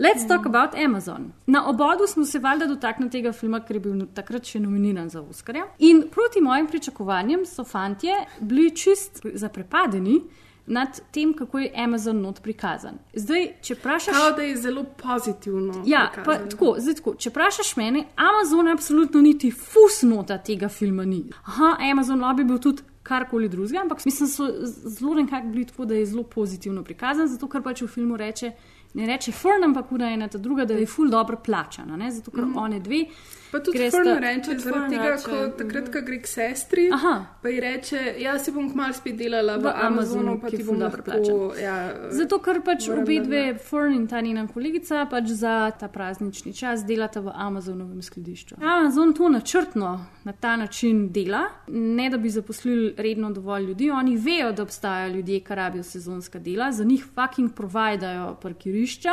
[0.00, 1.32] Let's talk about Amazon.
[1.46, 5.20] Na obodu smo se valjda dotaknili tega filma, ker je bil takrat še nominiran za
[5.20, 5.66] Oscarja.
[5.78, 10.22] In proti mojim pričakovanjem so fantje bili čist zaprepadeni
[10.66, 12.96] nad tem, kako je Amazon not prikazan.
[13.14, 14.16] Zdaj, če vprašaš.
[14.16, 15.82] Kao da je zelo pozitivno.
[15.86, 16.50] Ja, pa, prikazano.
[16.50, 21.26] tako, zdaj, tako, če vprašaš mene, Amazon absolutno niti fusnota tega filma ni.
[21.44, 24.46] Aha, Amazon lobby bil tudi karkoli drugega, ampak mislim, da so
[24.90, 28.52] zelo nekako bili tako, da je zelo pozitivno prikazan, zato ker pač v filmu reče.
[28.94, 32.10] Ne reče Fern, ampak ura ena ta druga, da je ful dobro plačana, ne?
[32.10, 32.54] zato ker mm.
[32.54, 32.64] -hmm.
[32.64, 33.04] one dve.
[33.50, 37.14] Pa tudi Fern reče, zaradi tega, reče, ko takrat, ko gre k sestri, Aha.
[37.42, 40.78] pa ji reče, ja, si bom kmalu spet delala v, V Amazonu, pa ti bom
[40.78, 41.62] lahko, plačan.
[41.62, 41.76] ja,
[42.10, 46.84] Zato, ker pač obe dve, Fern in ta njena kolegica, pač za ta praznični čas
[46.86, 48.60] delata v Amazonovem skladišču.
[48.60, 53.90] Amazon to načrtno na ta način dela, ne da bi zaposlili redno dovolj ljudi.
[53.90, 59.10] Oni vejo, da obstajajo ljudje, ki rabijo sezonska dela, za njih fucking providajo parkirišča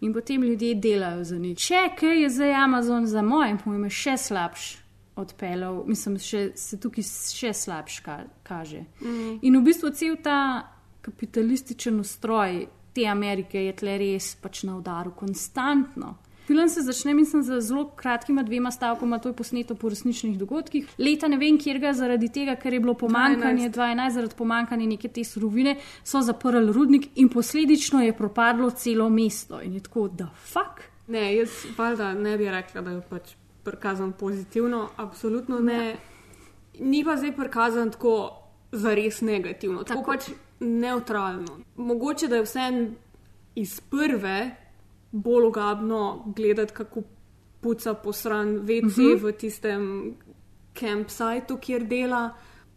[0.00, 1.58] in potem ljudje delajo za njih.
[1.58, 4.76] Če kaj je zdaj Amazon za moje pojme še slabš.
[5.16, 8.82] odpeljal, mislim, še, se tukaj še slabš ka, kaže.
[9.00, 9.38] Mm.
[9.48, 10.68] In v bistvu cel ta
[11.00, 16.16] kapitalističen ustroj te Amerike je tle res pač na udaru, konstantno.
[16.46, 20.88] Film se začne, mislim, z zelo kratkima dvema stavkoma, to je posneto po resničnih dogodkih.
[20.98, 25.08] Leta ne vem, kjer ga zaradi tega, ker je bilo pomankanje 2011, zaradi pomankanja neke
[25.08, 29.60] te surovine, so zaprli rudnik in posledično je propadlo celo mesto.
[29.60, 30.84] In je tako, da fuck.
[31.08, 35.96] Ne, jaz valjda ne bi rekla, da je pač prikazan pozitivno, absolutno ne.
[36.78, 38.30] Ni pa zdaj prikazan tako
[38.72, 40.30] zares negativno, tako, tako pač
[40.60, 41.58] neutralno.
[41.76, 42.68] Mogoče da je vse
[43.54, 44.65] iz prve
[45.12, 47.02] bolj ogabno gledati, kako
[47.60, 49.00] puca posran VC uh Mhm.
[49.00, 49.22] -huh.
[49.22, 50.14] v tistem
[50.74, 52.30] campsitu, kjer dela.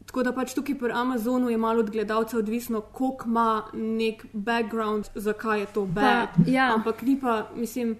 [0.05, 5.05] Tako da pač tukaj pri Amazonu je malo od gledalca odvisno, koliko ima nek background,
[5.15, 6.29] zakaj je to bad.
[6.47, 6.73] ja.
[6.75, 7.97] Ampak ni pa, mislim,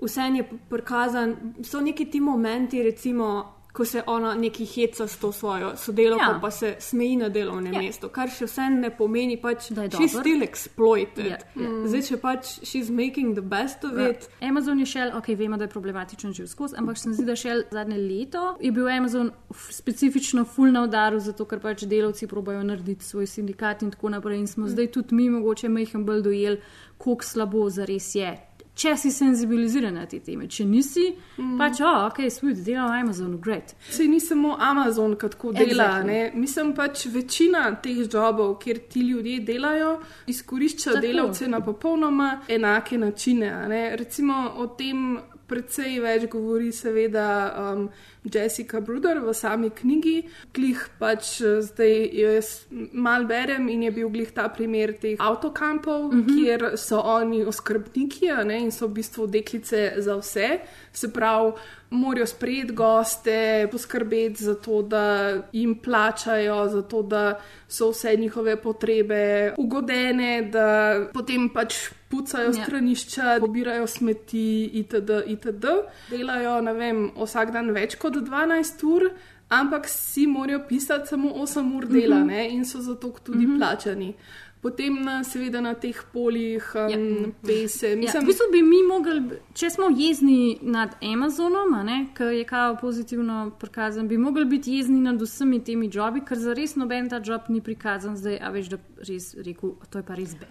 [0.00, 1.36] vse je prikazan.
[1.62, 6.38] So neki ti momenti, recimo, ko se ona neki heca s to svojo sodelavko, Ja.
[6.40, 7.82] pa se smeji na delovnem Ja.
[7.82, 10.20] mestu, kar še vse ne pomeni, pač, Da je she's dober.
[10.20, 11.26] still exploited.
[11.26, 11.68] Ja, ja.
[11.68, 11.86] Mm.
[11.86, 14.08] Zdaj, če pač she's making the best of Ja.
[14.10, 14.28] it.
[14.40, 17.36] Amazon je šel, ok, vemo, da je problematičen že skozi, ampak se mi zdi, da
[17.36, 19.30] šel zadnje leto je bil Amazon
[19.70, 24.38] specifično full na udaru, zato ker pač delavci probajo narediti svoj sindikat in tako naprej.
[24.38, 24.68] In smo mm.
[24.68, 26.60] zdaj tudi mi mogoče majhen bolj dojeli,
[26.98, 28.38] koliko slabo zares je.
[28.74, 31.04] Če si senzibiliziran na te teme, če nisi,
[31.38, 31.52] mm.
[31.60, 33.76] pač, oh, ok, sweet, delam v Amazonu, great.
[33.86, 35.86] Sej ni samo Amazon, ki tako dela.
[36.00, 36.08] Exactly.
[36.08, 36.32] Ne?
[36.34, 39.92] Mislim pač večina teh jobov, kjer ti ljudje delajo,
[40.26, 41.04] izkorišča Tako.
[41.06, 43.52] delavce na popolnoma enake načine.
[43.96, 45.06] Recimo o tem
[45.46, 47.28] precej več govori seveda
[47.60, 47.86] um,
[48.24, 50.24] Jessica Bruder v sami knjigi.
[50.54, 56.12] Glih pač eh, zdaj jaz mal berem in je bil glih ta primer teh avtokampov,
[56.12, 56.22] mm.
[56.22, 56.34] -hmm.
[56.34, 60.58] kjer so oni oskrbniki ne, in so v bistvu deklice za vse.
[60.92, 61.52] Se pravi,
[61.90, 68.56] morajo sprejeti goste, poskrbeti za to, da jim plačajo, za to, da so vse njihove
[68.62, 71.74] potrebe ugodene, da potem pač
[72.08, 72.64] pucajo Ja.
[72.64, 75.10] stranišča, pobirajo smeti itd.
[75.26, 75.66] itd.
[76.10, 79.02] Delajo, ne vem, vsak dan več kot 12 ur.
[79.48, 82.26] Ampak si morajo pisati samo 8 ur dela Mhm.
[82.26, 83.58] ne, in so zato tudi mm -hmm.
[83.58, 84.14] plačani.
[84.62, 86.98] Potem, na, seveda, na teh poljih um, ja.
[87.46, 87.88] pese.
[87.90, 89.22] Ja, Mislim, v bistvu bi mi mogli,
[89.54, 91.74] če smo jezni nad Amazonom,
[92.16, 96.52] ki je kao pozitivno prikazan, bi mogli biti jezni nad vsemi temi jobi, ker za
[96.54, 100.14] res noben ta job ni prikazan zdaj, a veš, da res rekel, to je pa
[100.14, 100.48] res bed.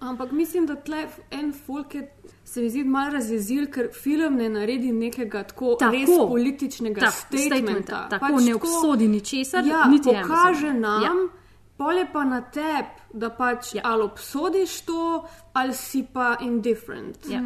[0.00, 2.08] ampak mislim, da tle en folk je.
[2.50, 5.92] Se mi zdi malo razjezil, ker film ne naredi nekega tako, Tako.
[5.92, 7.56] res političnega Tak, statementa.
[7.56, 10.80] statementa, tako Pač ne obsodi ničesar, ja, niti pokaže Amazon.
[10.80, 11.08] nam, Ja.
[11.08, 11.28] ja.
[11.76, 13.82] pole pa na tebi, da pač ja.
[13.84, 15.04] ali obsodiš to,
[15.52, 17.18] ali si pa indifferent.
[17.28, 17.38] Ja.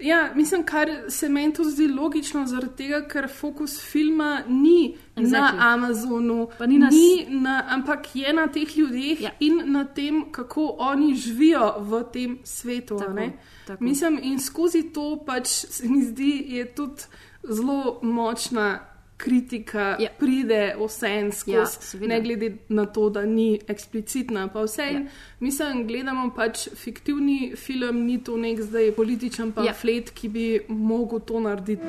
[0.00, 5.56] Ja, mislim, kar se meni to zdi logično, zaradi tega, ker fokus filma ni exactly.
[5.58, 9.30] Na Amazonu, Pa ni na ni na, ampak je na teh ljudeh Ja.
[9.40, 12.98] in na tem, kako oni živijo v tem svetu.
[12.98, 13.30] Tako,
[13.66, 13.84] tako.
[13.84, 17.02] Mislim, in skozi to pač se mi zdi, je tudi
[17.42, 18.78] zelo močna.
[19.18, 20.08] Kritika Ja.
[20.18, 21.66] pride vse skozi, Ja,
[22.00, 24.48] ja, ne glede na to, da ni eksplicitna.
[24.48, 24.90] Pa vse, Ja.
[24.90, 25.00] ja.
[25.40, 30.12] mislim, gledamo pač fiktivni film, ni to nek zdaj političen pamflet, ja.
[30.14, 31.82] ki bi mogel to narediti.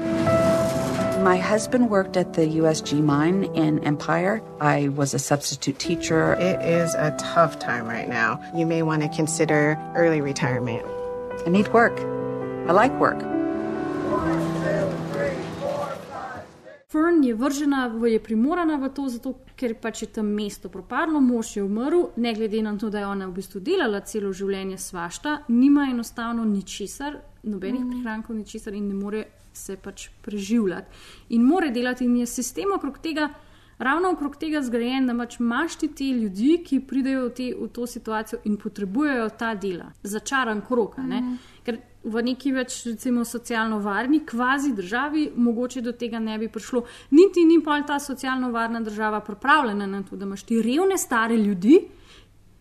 [1.23, 4.39] My husband worked at the USG mine in Empire.
[4.61, 6.33] I was a substitute teacher.
[6.39, 8.39] It is a tough time right now.
[8.55, 10.81] You may want to consider early retirement.
[11.45, 11.99] I need work.
[12.69, 13.19] I like work.
[16.91, 21.51] Fern je vržena, je primorana v to, zato, ker pač je tam mesto propadlo, mož
[21.57, 25.35] je umrl, ne glede na to, da je ona v bistvu delala celo življenje svašta,
[25.53, 27.91] nima enostavno ničesar, nobenih mm.
[27.91, 29.21] prihrankov, ničesar in ne more
[29.53, 31.05] se pač preživljati.
[31.37, 33.29] In more delati, in je sistem okrog tega.
[33.77, 37.69] Ravno okrog tega zgrajen, da pač imaš ti te ljudi, ki pridejo v, te, v
[37.69, 40.97] to situacijo in potrebujejo ta dela, začaran krok.
[41.05, 41.21] ne.
[41.63, 46.85] Ker v neki več, recimo, socialno varni, kvazi državi, mogoče do tega ne bi prišlo.
[47.11, 51.37] Niti ni pa ta socialno varna država pripravljena na to, da imaš ti revne stare
[51.37, 51.81] ljudi,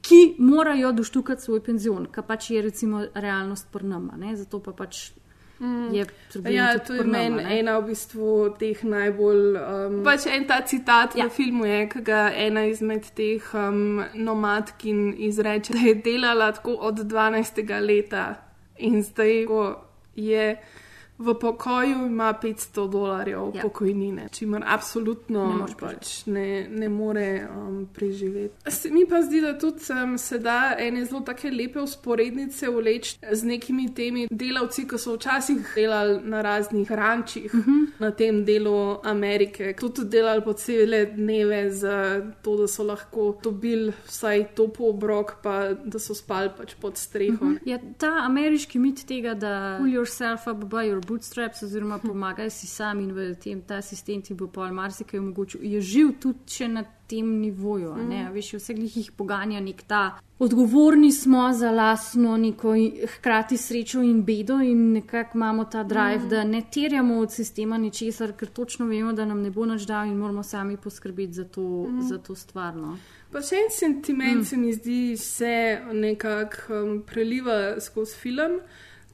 [0.03, 4.18] ki morajo doštukati svoj penzion, kar pač je recimo realnost prnama.
[4.35, 5.11] Zato pa pač
[5.92, 6.55] je problem.
[6.55, 7.59] Ja, to je meni ne.
[7.59, 9.59] ena v bistvu teh najbolj.
[9.59, 11.27] Um, pač en ta citat ja.
[11.27, 16.79] v filmu je, ki ga ena izmed teh um, nomadkin izreče, da je delala tako
[16.90, 17.64] od 12.
[17.81, 18.48] leta
[18.79, 19.77] in zdaj ko
[20.17, 20.57] je
[21.19, 23.63] v pokoju ima 500 dolarjev ja.
[23.63, 28.71] pokojnine, čimer absolutno Ne pač ne, ne more um, preživeti.
[28.71, 33.19] Se mi pa zdi, da tudi um, se da ene zelo take lepe usporednice vleči
[33.33, 37.87] z nekimi temi delavci, ki so včasih delali na raznih rančih uh -huh.
[37.99, 42.85] na tem delu Amerike, ki so tudi delali po cele dneve za to, da so
[42.85, 47.45] lahko dobili vsaj topo obrok, pa da so spali pač pod streho.
[47.45, 47.59] Uh -huh.
[47.65, 52.66] Ja, ta ameriški mit tega, da pull yourself up by your bootstraps, oziroma pomagaj si
[52.66, 56.68] sam in v tem ta sistem ti bo pol marsikaj omogočil, je živ tudi še
[56.68, 57.94] na tem nivoju.
[57.97, 58.09] Mm.
[58.09, 58.25] Ne?
[58.35, 60.03] Veš, vse glih jih poganja nek ta.
[60.38, 62.75] Odgovorni smo za lastno neko
[63.16, 66.29] hkrati srečo in bedo, in nekako imamo ta drive, Mm.
[66.29, 70.07] da ne terjamo od sistema ničesar, ker točno vemo, da nam ne bo nič dal
[70.07, 72.03] in moramo sami poskrbeti za to, Mm.
[72.03, 72.77] za to stvar.
[72.77, 72.99] No.
[73.33, 74.44] Pa še en sentiment mm.
[74.44, 75.55] se mi zdi, se
[75.92, 78.61] nekako um, preliva skozi film,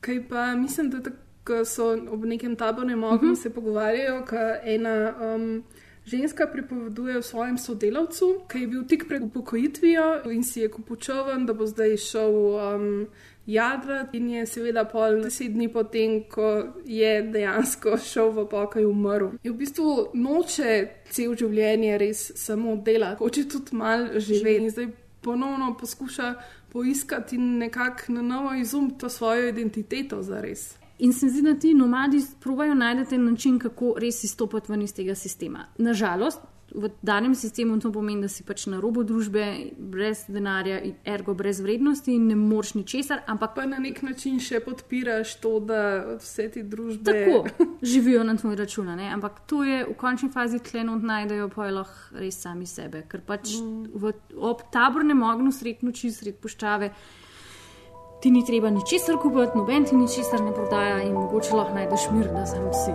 [0.00, 1.23] kaj pa mislim, da tako
[1.64, 3.42] so ob nekem tabornem ognju mm -hmm.
[3.42, 5.14] se pogovarjajo, ka ena.
[5.35, 5.64] Um,
[6.07, 11.46] Ženska pripoveduje o svojem sodelavcu, ki je bil tik pred upokojitvijo in si je kupučoven,
[11.46, 13.07] da bo zdaj šel um,
[13.46, 19.33] jadrat, in je seveda pol deset dni potem, ko je dejansko šel v pokoj, umrl.
[19.42, 24.88] Je v bistvu noče cel življenje res samo delati, hoče tudi malo živeti in zdaj
[25.24, 26.35] ponovno poskuša
[26.72, 30.74] poiskati in nekako na novo izumiti to svojo identiteto za res.
[30.98, 34.94] In se mi zdi, da ti nomadi probajo najti način, kako res izstopiti ven iz
[34.94, 35.66] tega sistema.
[35.78, 36.40] Nažalost,
[36.74, 39.42] v danem sistemu to pomeni, da si pač na robu družbe,
[39.78, 44.40] brez denarja, in ergo brez vrednosti in ne moreš ničesar, ampak pa na nek način
[44.42, 45.80] še podpiraš to, da
[46.18, 48.90] vse te družbe tako živijo na tvoj račun.
[48.96, 49.11] ne.
[49.14, 53.54] Ampak to je v končni fazi tlenot najdejo pa lahko res sami sebe, ker pač
[53.61, 53.92] mm.
[53.94, 56.90] v, ob tabornem ognju sred noči, sred poščave.
[58.24, 62.30] Ti ni treba ničesar kupiti, noben ti ničesar ne prodaja in mogoče lahko najdeš mir,
[62.32, 62.94] da sam si.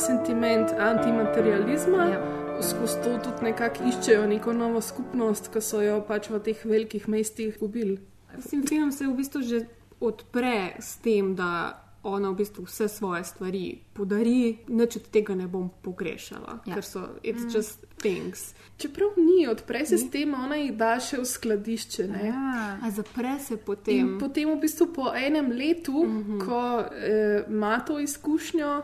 [0.00, 2.04] Sentiment antimaterializma.
[2.04, 2.20] Ja.
[2.62, 7.08] Skozi to tudi nekako iščejo neko novo skupnost, ki so jo pač v teh velikih
[7.08, 7.98] mestih gubili.
[8.36, 9.64] Mislim, film se v bistvu že
[10.00, 15.48] odpre s tem, da ona v bistvu vse svoje stvari podari, nič od tega ne
[15.48, 16.74] bom pogrešala, ja.
[16.74, 17.52] ker so it's mm.
[17.52, 18.54] just things.
[18.80, 20.00] Čeprav ni, odpre se ni?
[20.00, 22.06] s tem, ona jih da še v skladišče.
[22.08, 22.22] Ne?
[22.32, 22.78] Ja.
[22.80, 24.00] A zapre se potem.
[24.00, 26.24] In potem v bistvu po enem letu, mm.
[26.24, 26.40] -hmm.
[26.46, 28.82] ko eh, ima to izkušnjo,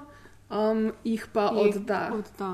[0.50, 2.10] um, jih pa Jih odda.
[2.14, 2.50] odda.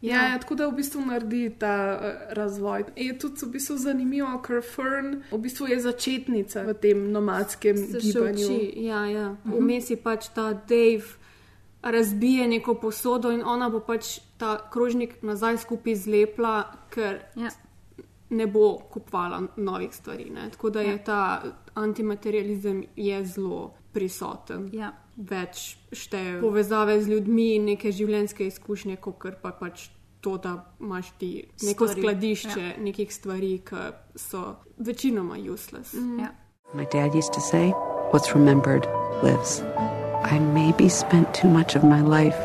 [0.00, 0.28] Ja, Ja.
[0.28, 2.84] ja, tako da v bistvu naredi ta uh, razvoj.
[2.96, 7.98] Je tudi v bistvu zanimivo, ker Fern v bistvu je začetnica v tem nomadskem se
[8.00, 8.46] gibanju.
[8.46, 8.72] uči.
[8.78, 9.34] Ja, ja.
[9.44, 9.56] Mhm.
[9.56, 11.02] Vmes je pač ta Dave
[11.82, 14.04] razbije neko posodo in ona bo pač
[14.36, 16.54] ta krožnik nazaj skupaj zlepla,
[16.88, 17.50] ker ja.
[18.30, 20.30] ne bo kupovala novih stvari.
[20.30, 20.50] Ne?
[20.50, 20.98] Tako da je Ja.
[21.00, 21.42] ta
[21.74, 23.60] antimaterializem je zelo
[23.92, 24.70] prisoten.
[24.72, 24.92] Ja.
[25.18, 29.88] Več šteje povezave z ljudmi in neke življenjske izkušnje, kot pa pač
[30.22, 31.30] to, da imaš ti
[31.62, 32.74] neko Stvari, skladišče ja.
[32.78, 33.82] nekih stvari, ki
[34.14, 35.94] so večinoma useless.
[35.94, 36.20] Mm.
[36.22, 36.30] Ja.
[36.74, 37.72] My dad used to say,
[38.12, 38.86] What's remembered
[39.22, 39.62] lives.
[40.24, 42.38] I maybe spent too much of my life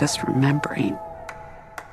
[0.00, 0.96] just remembering.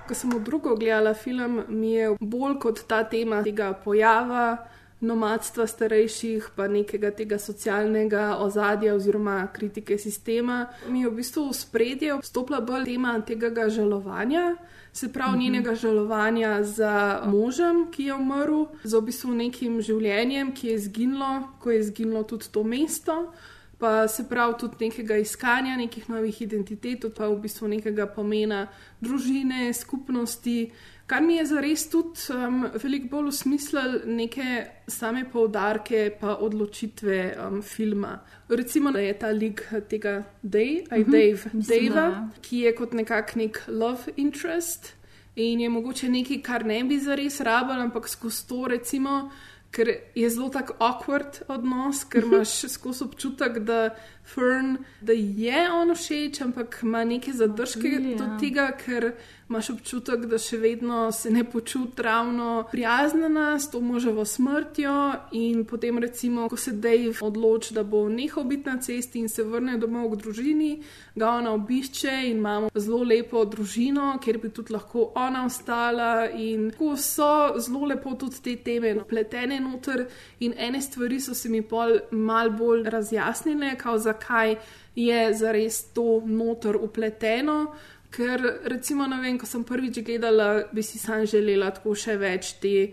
[0.07, 4.57] Ko sem v drugo gledala film, mi je bolj kot ta tema tega pojava
[5.01, 11.53] nomadstva starejših, pa nekega tega socialnega ozadja oziroma kritike sistema, mi je v bistvu v
[11.57, 14.55] spredje vstopila bolj tema tega žalovanja.
[14.93, 15.41] Se pravi, -hmm.
[15.41, 21.47] njenega žalovanja za možem, ki je umrl, za v bistvu nekim življenjem, ki je izginilo,
[21.59, 23.31] ko je izginilo tudi to mesto,
[23.79, 28.67] pa se pravi tudi nekega iskanja nekih novih identitet, pa v bistvu nekega pomena
[29.01, 30.71] družine, skupnosti,
[31.11, 34.45] kar mi je zares tudi um, veliko bolj usmislil neke
[34.87, 38.13] same poudarke pa odločitve um, filma.
[38.49, 42.41] Recimo, da je ta lik tega Dave, aj Mhm, Dave, mislim, da, Dava, ja.
[42.41, 44.93] ki je kot nekak nek love interest
[45.35, 49.31] in je mogoče nekaj, kar ne bi zares rabil, ampak skozi to recimo
[49.71, 53.89] ker je zelo tako awkward odnos, ker imaš skozi občutek, da
[54.27, 58.37] Fern, da je on všeč, ampak ima neke zadržke Really, do ja.
[58.39, 59.11] tega, ker
[59.51, 64.93] imaš občutek, da še vedno se ne počuti ravno prijaznjena s to moževo smrtjo.
[65.35, 69.43] In potem, recimo, ko se Dave odloči, da bo nehal biti na cesti in se
[69.43, 70.71] vrne domov k družini,
[71.15, 76.29] ga ona obišče in imamo zelo lepo družino, kjer bi tudi lahko ona ostala.
[76.31, 80.07] In tako so zelo lepo tudi te teme napletene noter.
[80.39, 84.55] In ene stvari so se mi pol mal bolj razjasnile, kao zakaj
[84.95, 87.65] je zares to noter upleteno.
[88.11, 92.53] Ker, recimo, ne vem, ko sem prvič gledala, bi si sam želela tako še več
[92.59, 92.91] te,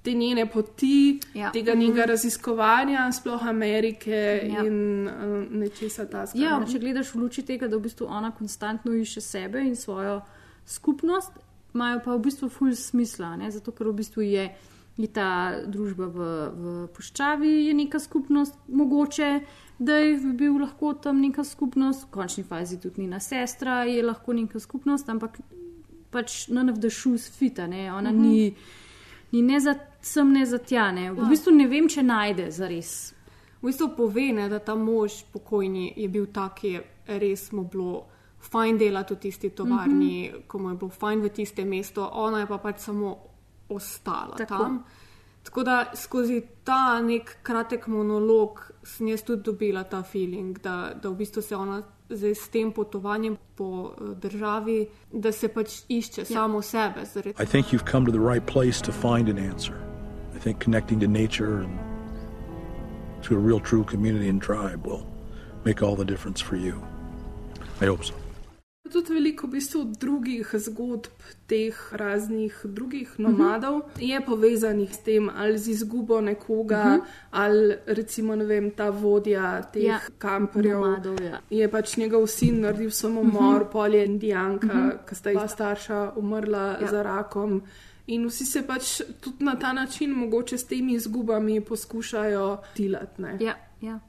[0.00, 1.50] te njene poti, Ja.
[1.50, 1.80] tega Mhm.
[1.80, 4.14] njega raziskovanja, sploh Amerike
[4.46, 4.62] Ja.
[4.62, 5.12] in uh,
[5.52, 6.38] nečesa tasga.
[6.38, 6.66] Ja, no.
[6.66, 10.20] če gledaš v luči tega, da v bistvu ona konstantno išče sebe in svojo
[10.66, 11.32] skupnost,
[11.74, 13.50] imajo pa v bistvu ful smisla, ne?
[13.50, 14.46] zato ker v bistvu je,
[14.96, 15.28] je ta
[15.66, 16.18] družba v,
[16.52, 19.40] v puščavi, je neka skupnost, mogoče
[19.80, 24.32] da bi bil lahko tam neka skupnost, v končni fazi tudi njena sestra je lahko
[24.32, 25.38] neka skupnost, ampak
[26.10, 27.92] pač none of the shoes fita, ne?
[27.92, 28.22] ona Mhm.
[28.22, 28.54] ni,
[29.32, 30.92] ni ne za sem, ne za tja.
[30.92, 31.12] Ne?
[31.12, 31.24] V Ja.
[31.24, 33.14] bistvu ne vem, če najde za res.
[33.62, 36.82] V bistvu pove, ne, da ta mož pokojni je bil tak, ki je
[37.18, 38.04] res mu bilo
[38.40, 40.46] fajn delati v tisti tovarni, mm -hmm.
[40.46, 43.16] ko mu je bilo fajn v tistem mestu, ona je pa pač samo
[43.68, 44.36] ostala.
[44.36, 44.56] Tako.
[44.58, 44.84] tam.
[45.42, 51.08] Tako da skozi ta nek kratek monolog sem jaz tudi dobila ta feeling, da, da
[51.08, 56.20] v bistvu se ona zdaj s tem potovanjem po eh, državi, da se pač išče
[56.20, 56.24] ja.
[56.24, 57.04] samo sebe.
[57.04, 59.74] Zaradi I think you've come to the right place to find an answer.
[60.36, 61.78] I think connecting to nature and
[63.22, 65.06] to a real true community and tribe will
[65.64, 66.74] make all the difference for you.
[67.80, 68.19] I hope so.
[68.92, 71.06] Tudi veliko v bistvu drugih zgodb,
[71.46, 74.02] teh raznih drugih nomadov uh -huh.
[74.02, 76.94] je povezanih s tem, ali z izgubo nekoga, uh Mhm.
[76.94, 77.04] -huh.
[77.32, 80.74] ali recimo ne vem, ta vodja teh Ja, kamperjev.
[80.74, 81.40] nomadov, ja.
[81.50, 83.60] Je pač njegov sin naredil samomor, uh Mhm.
[83.60, 83.72] -huh.
[83.72, 84.88] pol je indijanka, uh Mhm.
[84.88, 85.08] -huh.
[85.08, 86.86] ki sta ji starša umrla ja.
[86.86, 87.62] za rakom.
[88.06, 93.22] In vsi se pač tudi na ta način, mogoče s temi izgubami, poskušajo tilati.
[93.22, 93.36] ne.
[93.40, 94.00] Ja, ja.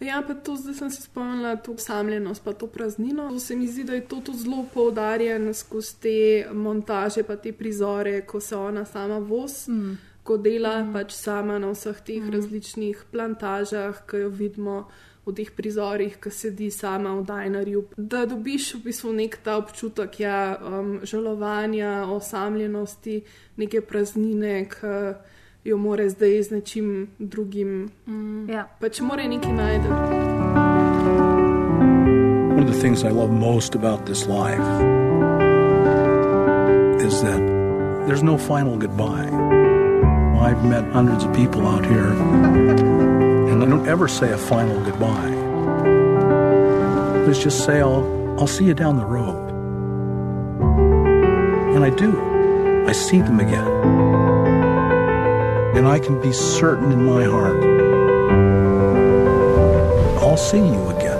[0.00, 3.28] Ja, pa to zdaj sem se spomnila, to osamljenost, pa to praznino.
[3.30, 7.52] To se mi zdi, da je to tudi zelo poudarjen skozi te montaže, pa te
[7.52, 9.98] prizore, ko se ona sama voz, Mm.
[10.22, 10.92] ko dela mm.
[10.92, 12.30] pač sama na vseh teh Mm.
[12.32, 14.88] različnih plantažah, ki jo vidimo
[15.26, 17.84] v teh prizorih, ki sedi sama v Dajnarju.
[17.96, 23.22] Da dobiš v bistvu nek ta občutek ja, um, žalovanja, osamljenosti,
[23.56, 25.14] neke praznine, ki
[25.64, 27.90] jo more zdaj z nečim drugim.
[28.06, 28.48] Mm.
[28.48, 28.66] Ja.
[28.80, 29.88] Pač more nekaj najti.
[32.56, 34.68] One of the things I love most about this life
[37.00, 37.40] is that
[38.06, 39.28] there's no final goodbye.
[40.40, 42.12] I've met hundreds of people out here,
[43.50, 45.30] and I don't ever say a final goodbye.
[47.26, 48.04] Let's just say I'll,
[48.40, 49.50] I'll see you down the road.
[51.74, 52.10] And I do.
[52.88, 54.39] I see them again.
[55.76, 57.80] And I can be certain in my heart
[60.30, 61.18] I'll see you again.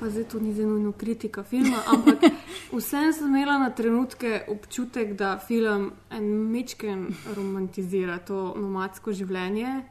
[0.00, 2.18] Pa zdaj to ni zelo nujno kritika filma, ampak
[2.76, 9.82] vsem sem imela na trenutke občutek, da film en mečken romantizira to nomadsko življenje,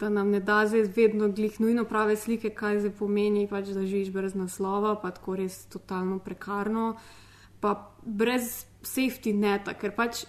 [0.00, 3.86] da nam ne da zdaj vedno glih nujno prave slike, kaj zdaj pomeni, pač, da
[3.86, 6.96] živiš brez naslova, pa tako res totalno prekarno,
[7.60, 10.24] pa brez safety neta, ker pač.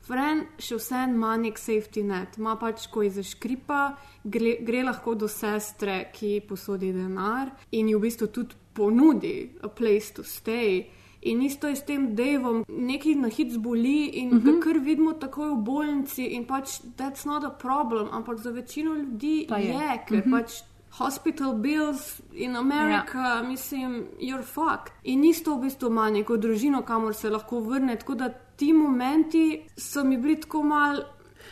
[0.00, 3.80] Fren še vsem ima nek safety net, ima pač, ko je zaškripa,
[4.24, 9.68] gre, gre lahko do sestre, ki posodi denar in ji v bistvu tudi ponudi a
[9.68, 10.88] place to stay.
[11.22, 14.54] In isto je s tem Davom, nekaj na hit zboli in uh -huh.
[14.54, 18.94] ga kar vidimo takoj v bolnici in pač that's not a problem, ampak za večino
[18.94, 19.68] ljudi Pa je.
[19.68, 20.34] je, ker uh Mhm.
[20.34, 20.40] -huh.
[20.40, 20.52] pač.
[20.90, 23.42] Hospital bills in Amerika, ja.
[23.42, 24.92] mislim, you're fucked.
[25.04, 27.96] In isto v bistvu ima neko družino, kamor se lahko vrne.
[27.96, 30.96] Tako da ti momenti so mi bili tako mal.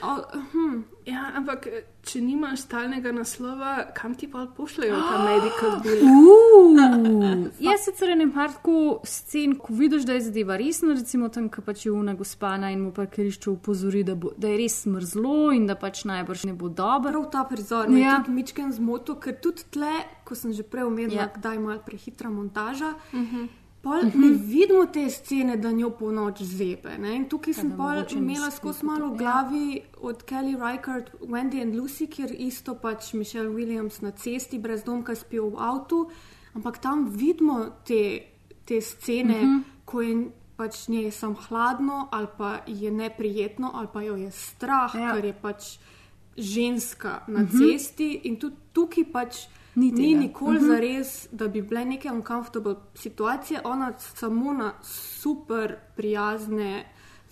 [0.03, 0.19] Oh,
[0.53, 0.83] hm.
[1.07, 1.67] Ja, ampak
[2.03, 6.03] če nimaš stalnega naslova, kam ti pa pošljajo ta medical bill?
[6.05, 11.49] Uh, jaz sicer ne par tako scen, ko vidiš, da je zadeva resna, recimo tam,
[11.49, 15.51] ko pač je una gospana in mu parkirišče upozori, da, bo, da je res smrzlo
[15.57, 17.09] in da pač najbrž ne bo dobro.
[17.09, 18.23] Prav ta prizor me Ja.
[18.27, 19.93] je mičken zmotil, ker tudi tle,
[20.25, 21.29] ko sem že prej omenila, Ja.
[21.29, 21.33] ja.
[21.37, 22.95] kdaj je malo prehitra montaža.
[23.13, 23.49] Uh -huh.
[23.83, 24.15] Pol uh -huh.
[24.17, 26.99] ne vidimo te scene, da njo po noč zebe.
[26.99, 27.17] Ne?
[27.17, 29.17] In tukaj sem da pol mogoče imela skozi malo v ja.
[29.19, 34.85] glavi od Kelly Reichardt, Wendy and Lucy, kjer isto pač Michelle Williams na cesti, brez
[34.85, 36.11] domka spijo v avtu,
[36.55, 38.21] ampak tam vidimo te,
[38.65, 39.57] te scene, uh Mhm.
[39.57, 39.63] -huh.
[39.85, 40.27] ko je
[40.57, 45.15] pač njej je sam hladno, ali pa je neprijetno, ali pa jo je strah, ja.
[45.15, 45.79] ker je pač
[46.37, 47.59] ženska na Mhm.
[47.59, 48.21] cesti.
[48.25, 49.37] In tudi tukaj pač
[49.79, 50.21] Ni ni, ni tega.
[50.21, 50.65] nikoli Mhm.
[50.65, 50.73] mhm.
[50.73, 56.85] zares, da bi bile neke uncomfortable situacije, ona samo na super prijazne,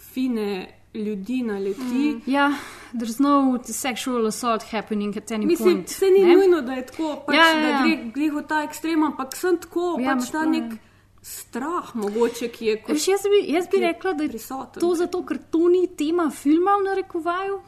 [0.04, 0.48] fine
[0.94, 1.80] ljudi naleti.
[1.82, 2.22] Mm.
[2.26, 2.52] Ja,
[2.94, 3.34] there's no
[3.64, 5.88] sexual assault happening at any Mislim, point.
[5.90, 6.36] se ni ne?
[6.36, 7.72] nujno, da je tako, pač, Ja, ja, ja.
[7.72, 10.78] da gre, gre v ta ekstrem, ampak sem tako, Ja, pač ta nek ja.
[11.22, 12.96] strah, mogoče, ki je kot.
[12.98, 14.80] Jaz bi, jaz bi je rekla, da je prisoten.
[14.80, 17.60] to zato, ker to ni tema filma v narekovaju.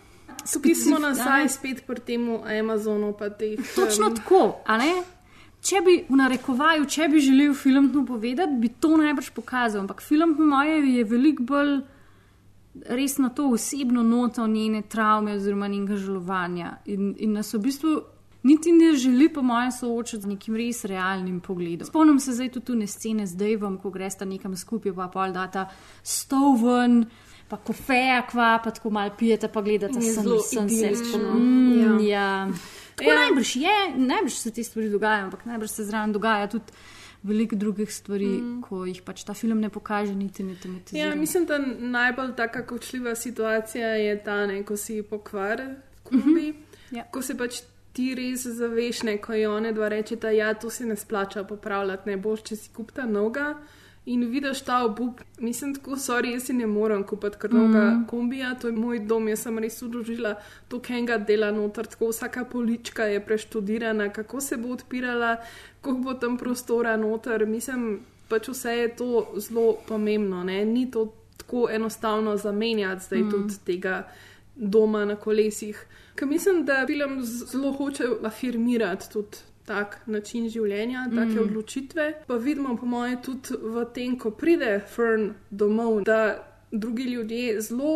[0.52, 2.24] Tukaj smo nazaj spet pri tem
[2.60, 3.12] Amazonu.
[3.38, 4.92] Teh, Točno em, tako, a ne?
[5.60, 9.82] Če bi v narekovaju, če bi želel film to povedati, bi to najbrž pokazal.
[9.82, 11.80] Ampak film po mojem je veliko bolj
[12.86, 16.76] res na to osebno noto njene travme oziroma njenega žalovanja.
[16.86, 17.96] In, in nas v bistvu
[18.42, 21.86] niti ne želi, po mojem, soočati z nekim res realnim pogledom.
[21.86, 25.68] Spomnim se zdaj tudi tune scene z Davom, ko gresta nekam skupaj, pa pol data
[26.02, 27.02] stol ven.
[27.48, 31.34] Pa kofeja, kva, pa tako malo pijete, pa gledate sem, sem se idilično.
[31.34, 32.08] Mm, Ja.
[32.10, 32.48] ja.
[32.94, 33.18] Tako Ja.
[33.18, 36.64] najbrž je, najbrž se te stvari dogajajo, ampak najbrž se zraven dogaja tudi
[37.22, 38.60] veliko drugih stvari, mm.
[38.62, 41.04] ko jih pač ta film ne pokaže, niti ne tematizira.
[41.04, 45.62] Ja, mislim, da najbolj taka kočljiva situacija je ta, ne, ko si pokvar
[46.02, 46.62] kombi, Mhm.
[46.90, 47.04] Ja.
[47.04, 47.60] ko se pač
[47.92, 52.08] ti res zaveš, ne, ko je one dva rečeta, ja, to se ne splača popravljati,
[52.08, 53.54] ne boš, če si kupta noga.
[54.08, 57.76] In vidiš ta obup, mislim, tako sorry, jaz si ne morem kupiti Mhm.
[57.76, 58.06] mm.
[58.08, 60.34] kombija, to je moj dom, jaz sem res uložila
[60.68, 65.36] to kenga dela noter, tako vsaka polička je preštudirana, kako se bo odpirala,
[65.80, 70.64] koliko bo tam prostora noter, mislim, pač vse je to zelo pomembno, ne?
[70.64, 73.30] ni to tako enostavno zamenjati zdaj mm.
[73.30, 74.08] tudi tega
[74.54, 75.86] doma na kolesih.
[76.14, 79.36] Ker mislim, da film zelo hoče afirmirati tudi
[79.68, 81.38] tak način življenja, take Mm.
[81.40, 82.06] odločitve.
[82.26, 86.20] Pa vidimo, po mojem, tudi v tem, ko pride Fern domov, da
[86.72, 87.92] drugi ljudje zelo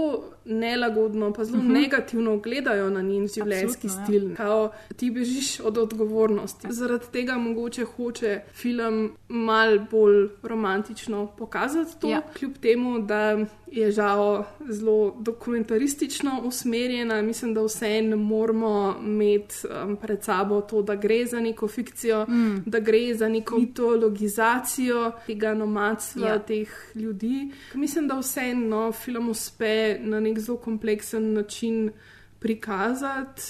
[0.47, 1.72] nelagodno, pa zelo uh Mhm.
[1.72, 1.80] -huh.
[1.82, 4.20] negativno gledajo na njen življenjski Absolutno, ja.
[4.20, 4.36] stil.
[4.36, 4.62] Kao,
[4.97, 6.66] ti bežiš od odgovornosti.
[6.70, 12.20] Zaradi tega mogoče hoče film mal bolj romantično pokazati to, Ja.
[12.32, 13.38] kljub temu, da
[13.68, 17.22] je žal zelo dokumentaristično usmerjena.
[17.22, 22.57] Mislim, da vseeno moramo imeti um, pred sabo to, da gre za neko fikcijo, Mm.
[22.66, 26.32] da gre za neko mitologizacijo tega nomadstva, Ja.
[26.32, 26.38] ja.
[26.38, 27.51] teh ljudi.
[27.74, 31.91] Mislim, da vseeno film uspe na nek zelo kompleksen način
[32.39, 33.43] prikazati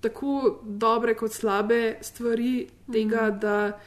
[0.00, 0.30] tako
[0.64, 3.38] dobre kot slabe stvari tega, Mhm.
[3.38, 3.80] da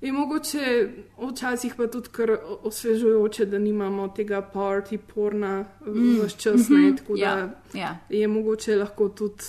[0.00, 0.88] je mogoče
[1.22, 2.30] včasih pa tudi kar
[2.62, 6.18] osvežujoče, da nimamo tega party porna Mm.
[6.18, 6.68] vse čas.
[6.68, 6.96] Ne, Mhm.
[6.96, 7.98] tako Ja, da ja.
[8.10, 9.44] je mogoče lahko tudi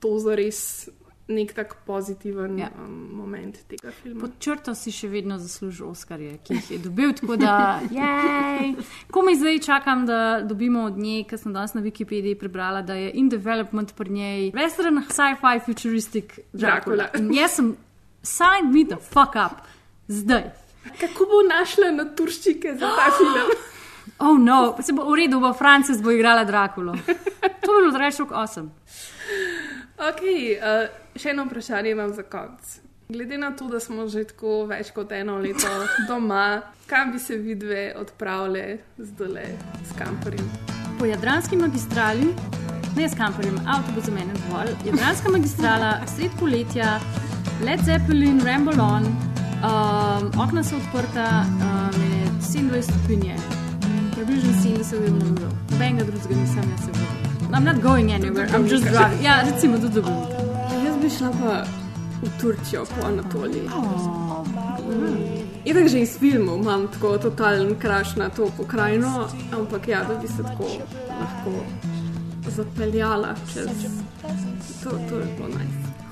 [0.00, 0.88] to zares
[1.30, 2.68] nek tak pozitiven Ja.
[2.74, 4.20] um, moment tega filma.
[4.20, 7.54] Pod črto si še vedno zaslužil Oskarje, ki jih je dobil, tako da,
[7.90, 8.74] jej.
[9.10, 13.12] Komaj zdaj čakam, da dobimo od nje, ker sem danes na Wikipediji prebrala, da je
[13.14, 16.96] in development pri njej western, sci-fi, futuristic Dracula.
[16.96, 17.22] Dracula.
[17.22, 17.72] In jaz sem,
[18.22, 19.62] sign me the fuck up,
[20.08, 20.50] zdaj.
[21.00, 23.50] Kako bo našla na turščike za ta film?
[24.20, 26.92] Oh no, se bo v redu, bo Francis bo igrala Drakulo.
[27.62, 28.66] To bi bilo rečeno osem.
[30.00, 32.78] Ok, uh, še eno vprašanje imam za konec.
[33.12, 35.68] Glede na to, da smo že tako več kot eno leto
[36.08, 39.52] doma, kam bi se vidve odpravile zdaj
[39.84, 40.48] s kamperjem?
[40.96, 42.32] Po Jadranski magistrali,
[42.96, 44.72] ne s kamperjem, avto bo za mene dovolj.
[44.88, 46.96] Jadranska magistrala, sred poletja,
[47.60, 53.36] Led Zeppelin, Ramble On, um, okna so odprta, um, je 27 stopinje,
[54.16, 55.56] približno 70 je na uro.
[55.76, 57.29] Benga drugega nisem, jaz se vodim.
[57.52, 59.22] I'm not going anywhere, I'm just driving.
[59.22, 60.42] Ja, recimo do Dubrovnika.
[60.84, 61.64] Jaz bi šla pa
[62.22, 63.68] v Turčijo, po Anatoliji.
[63.68, 64.46] Oh.
[65.64, 70.28] Itak že iz filmov imam tako totalen kraš na to pokrajino, ampak ja, da bi
[70.28, 70.64] se tako
[71.20, 71.52] lahko
[72.48, 73.68] zapeljala čez.
[74.82, 75.66] To, to je bilo naj.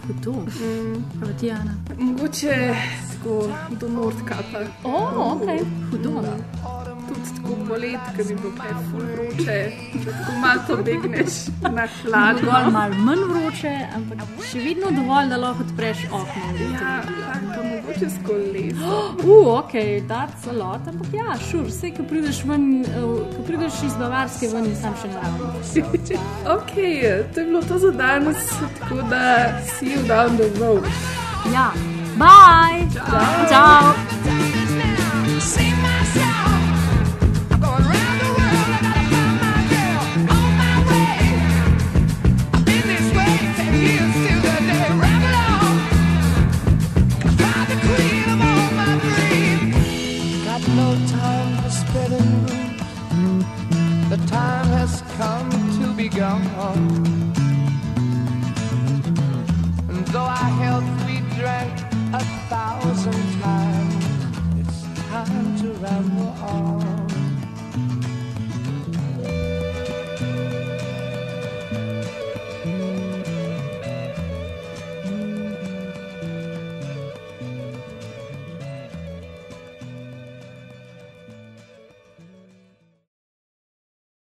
[0.07, 0.33] Hudo.
[0.33, 1.05] Mm.
[1.21, 1.75] Pa ti, Ana?
[1.99, 2.75] Mogoče
[3.19, 4.59] tako do Nordkapa.
[4.85, 5.47] O, ok,
[5.91, 6.23] hudo.
[7.09, 9.73] Tudi tako polet, ker bi bilo kaj ful vroče,
[10.27, 12.41] ko malo pobegneš na hladno.
[12.43, 16.51] Zgolj malo manj vroče, ampak še vedno dovolj, da lahko odpreš okno.
[16.75, 16.95] Ja,
[17.55, 19.17] pa mogoče s kolesom.
[19.29, 19.73] Uh, ok,
[20.09, 24.49] that's a lot, ampak ja, šur, vse, ko prideš ven, uh, ko prideš iz Bavarske
[24.53, 25.53] ven in sam še naravno.
[26.57, 26.75] ok,
[27.35, 29.23] to je bilo to za danes, tako da
[29.75, 30.89] see you down the road.
[31.53, 31.71] Ja,
[32.19, 32.87] bye!
[32.93, 33.49] Ciao.
[33.49, 34.38] Ciao.
[66.49, 66.88] A